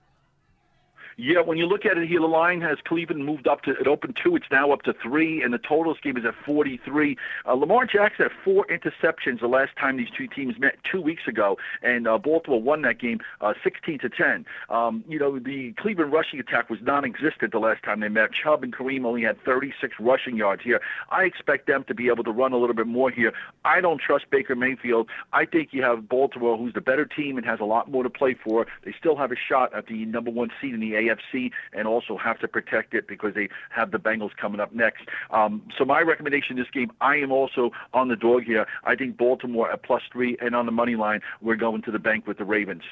[1.23, 3.87] Yeah, when you look at it here, the line has Cleveland moved up to it
[3.87, 4.37] opened two.
[4.37, 7.15] It's now up to three, and the total scheme is at 43.
[7.47, 11.29] Uh, Lamar Jackson had four interceptions the last time these two teams met two weeks
[11.29, 14.47] ago, and uh, Baltimore won that game uh, 16 to 10.
[14.71, 18.31] Um, you know, the Cleveland rushing attack was non-existent the last time they met.
[18.33, 20.81] Chubb and Kareem only had 36 rushing yards here.
[21.11, 23.35] I expect them to be able to run a little bit more here.
[23.67, 25.11] I don't trust Baker Mayfield.
[25.35, 28.11] I think you have Baltimore, who's the better team and has a lot more to
[28.11, 28.67] play for.
[28.87, 31.10] They still have a shot at the number one seed in the AFC.
[31.11, 35.03] AFC and also have to protect it because they have the Bengals coming up next.
[35.31, 38.67] Um, so my recommendation this game, I am also on the dog here.
[38.85, 41.99] I think Baltimore at plus three and on the money line, we're going to the
[41.99, 42.83] bank with the Ravens.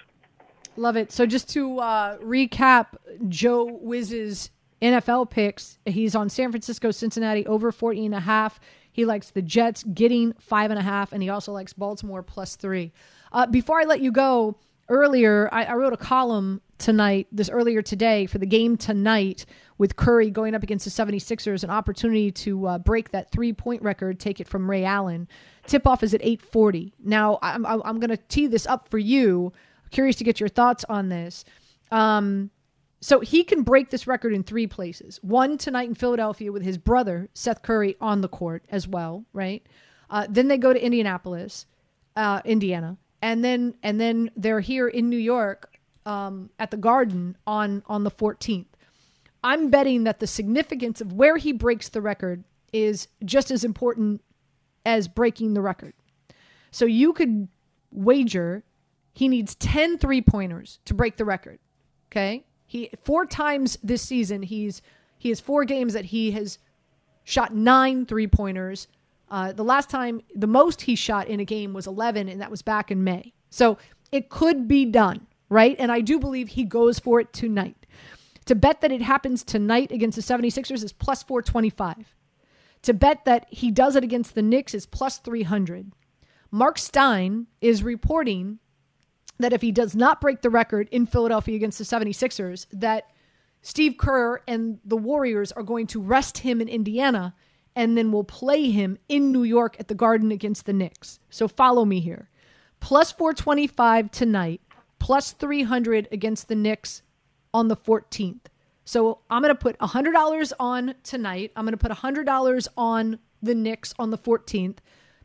[0.77, 1.11] Love it.
[1.11, 2.87] So just to uh, recap,
[3.29, 4.51] Joe Wiz's
[4.81, 8.61] NFL picks, he's on San Francisco, Cincinnati over 14 and a half.
[8.93, 12.57] He likes the Jets getting five and a half, and he also likes Baltimore plus
[12.57, 12.93] three.
[13.33, 14.57] Uh, before I let you go,
[14.89, 19.45] earlier I, I, wrote a column tonight, this earlier today, for the game tonight
[19.77, 23.83] with Curry going up against the 76ers, an opportunity to uh, break that three point
[23.83, 25.29] record, take it from Ray Allen.
[25.67, 26.95] Tip off is at 840.
[27.05, 29.53] Now, I'm, I'm going to tee this up for you.
[29.85, 31.45] I'm curious to get your thoughts on this.
[31.91, 32.51] Um,
[33.01, 35.21] so he can break this record in three places.
[35.23, 39.65] One tonight in Philadelphia with his brother, Seth Curry, on the court as well, right?
[40.11, 41.67] Uh, then they go to Indianapolis,
[42.17, 47.37] uh, Indiana, and then and then they're here in New York um, at the Garden
[47.47, 48.67] on on the 14th.
[49.45, 54.23] I'm betting that the significance of where he breaks the record is just as important
[54.85, 55.95] as breaking the record.
[56.71, 57.49] So you could
[57.91, 58.65] wager
[59.13, 61.59] he needs 10 three pointers to break the record.
[62.11, 62.45] Okay?
[62.67, 64.83] He four times this season he's
[65.19, 66.59] he has four games that he has
[67.25, 68.87] shot nine three pointers.
[69.31, 72.51] Uh, the last time the most he shot in a game was 11 and that
[72.51, 73.33] was back in May.
[73.51, 73.79] So
[74.11, 75.77] it could be done right?
[75.79, 77.87] And I do believe he goes for it tonight.
[78.47, 82.15] To bet that it happens tonight against the 76ers is plus 425.
[82.83, 85.93] To bet that he does it against the Knicks is plus 300.
[86.51, 88.59] Mark Stein is reporting
[89.39, 93.11] that if he does not break the record in Philadelphia against the 76ers, that
[93.61, 97.35] Steve Kerr and the Warriors are going to rest him in Indiana
[97.79, 101.21] and then we'll play him in New York at the Garden against the Knicks.
[101.31, 102.29] So follow me here.
[102.81, 104.61] Plus 425 tonight
[104.99, 107.03] plus 300 against the Knicks
[107.55, 108.47] on the 14th.
[108.85, 111.53] So I'm going to put $100 on tonight.
[111.55, 114.79] I'm going to put $100 on the Knicks on the 14th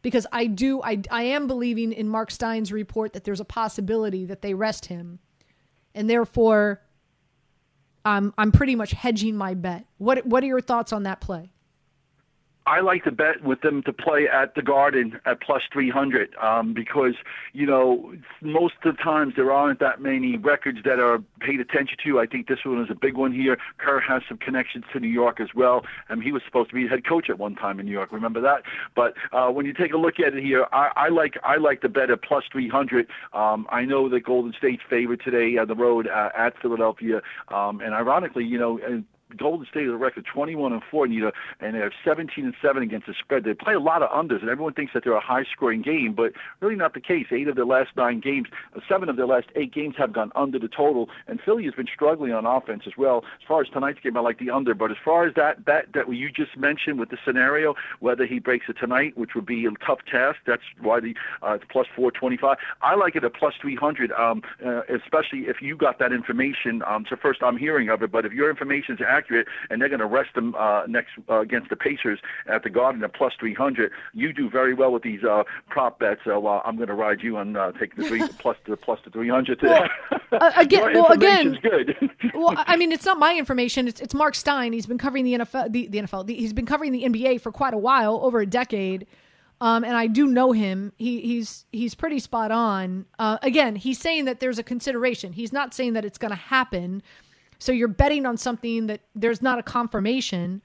[0.04, 4.26] because I do I I am believing in Mark Stein's report that there's a possibility
[4.26, 5.18] that they rest him.
[5.96, 6.84] And therefore
[8.06, 9.88] I'm I'm pretty much hedging my bet.
[9.98, 11.53] What what are your thoughts on that play?
[12.66, 16.74] I like to bet with them to play at the Garden at plus 300 um,
[16.74, 17.16] because,
[17.52, 21.98] you know, most of the times there aren't that many records that are paid attention
[22.06, 22.20] to.
[22.20, 23.58] I think this one is a big one here.
[23.78, 25.86] Kerr has some connections to New York as well.
[26.10, 28.12] Um, he was supposed to be head coach at one time in New York.
[28.14, 28.64] Remember that?
[28.96, 31.82] But uh, when you take a look at it here, I, I like I like
[31.82, 33.08] the bet at plus 300.
[33.34, 37.82] Um, I know that Golden State's favored today on the road uh, at Philadelphia, um,
[37.82, 39.04] and ironically, you know.
[39.38, 42.54] Golden State has a record 21 and 4, and, you know, and they're 17 and
[42.62, 43.44] 7 against the spread.
[43.44, 46.34] They play a lot of unders, and everyone thinks that they're a high-scoring game, but
[46.60, 47.28] really not the case.
[47.32, 50.32] Eight of their last nine games, uh, seven of their last eight games have gone
[50.36, 53.24] under the total, and Philly has been struggling on offense as well.
[53.42, 55.88] As far as tonight's game, I like the under, but as far as that bet
[55.94, 59.66] that you just mentioned with the scenario, whether he breaks it tonight, which would be
[59.66, 62.58] a tough task, that's why the uh, it's plus 425.
[62.82, 66.84] I like it at plus 300, um, uh, especially if you got that information.
[66.86, 69.23] Um, so first, I'm hearing of it, but if your information is accurate
[69.70, 73.04] and they're going to rest them uh, next uh, against the Pacers at the Garden
[73.04, 76.22] at plus 300, you do very well with these uh, prop bets.
[76.24, 79.00] So uh, I'm going to ride you and uh, take the three plus the plus
[79.04, 79.88] the 300 today.
[80.32, 81.96] Uh, again, well, again, good.
[82.34, 83.88] well, I mean, it's not my information.
[83.88, 84.74] It's it's Mark Stein.
[84.74, 85.72] He's been covering the NFL.
[85.72, 86.28] The, the NFL.
[86.28, 89.08] The, he's been covering the NBA for quite a while, over a decade.
[89.62, 90.92] Um, and I do know him.
[90.98, 93.06] He he's he's pretty spot on.
[93.18, 95.34] Uh, again, he's saying that there's a consideration.
[95.34, 97.02] He's not saying that it's going to happen.
[97.64, 100.62] So you're betting on something that there's not a confirmation.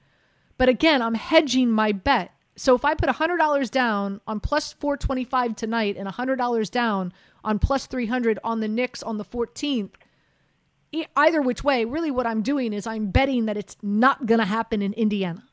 [0.57, 2.33] But again, I'm hedging my bet.
[2.57, 7.87] So if I put $100 down on plus 425 tonight and $100 down on plus
[7.87, 9.91] 300 on the Knicks on the 14th,
[10.91, 14.39] e- either which way, really what I'm doing is I'm betting that it's not going
[14.39, 15.45] to happen in Indiana.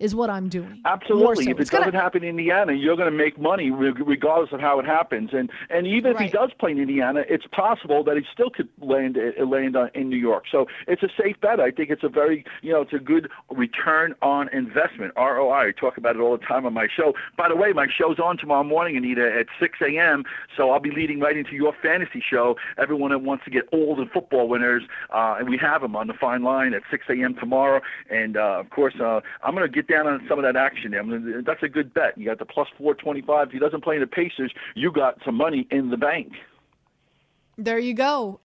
[0.00, 0.80] Is what I'm doing.
[0.86, 1.44] Absolutely.
[1.44, 1.50] so.
[1.50, 4.58] If it It's gonna- doesn't happen in Indiana, you're going to make money regardless of
[4.60, 5.34] how it happens.
[5.34, 8.68] And and even if he does play in Indiana, it's possible that he still could
[8.80, 10.44] land uh, land in New York.
[10.50, 11.60] So it's a safe bet.
[11.60, 15.68] I think it's a very you know it's a good return on investment ROI.
[15.68, 17.12] I talk about it all the time on my show.
[17.36, 20.24] By the way, my show's on tomorrow morning, Anita, at 6 a.m.
[20.56, 22.56] So I'll be leading right into your fantasy show.
[22.78, 26.06] Everyone that wants to get old and football winners, uh, and we have them on
[26.06, 27.34] the fine line at 6 a.m.
[27.34, 27.82] tomorrow.
[28.08, 30.94] And uh, of course, uh, I'm going to get down on some of that action.
[30.94, 32.16] I mean, that's a good bet.
[32.16, 33.48] You got the plus 425.
[33.48, 36.32] If he doesn't play in the Pacers, you got some money in the bank.
[37.58, 38.38] There you go.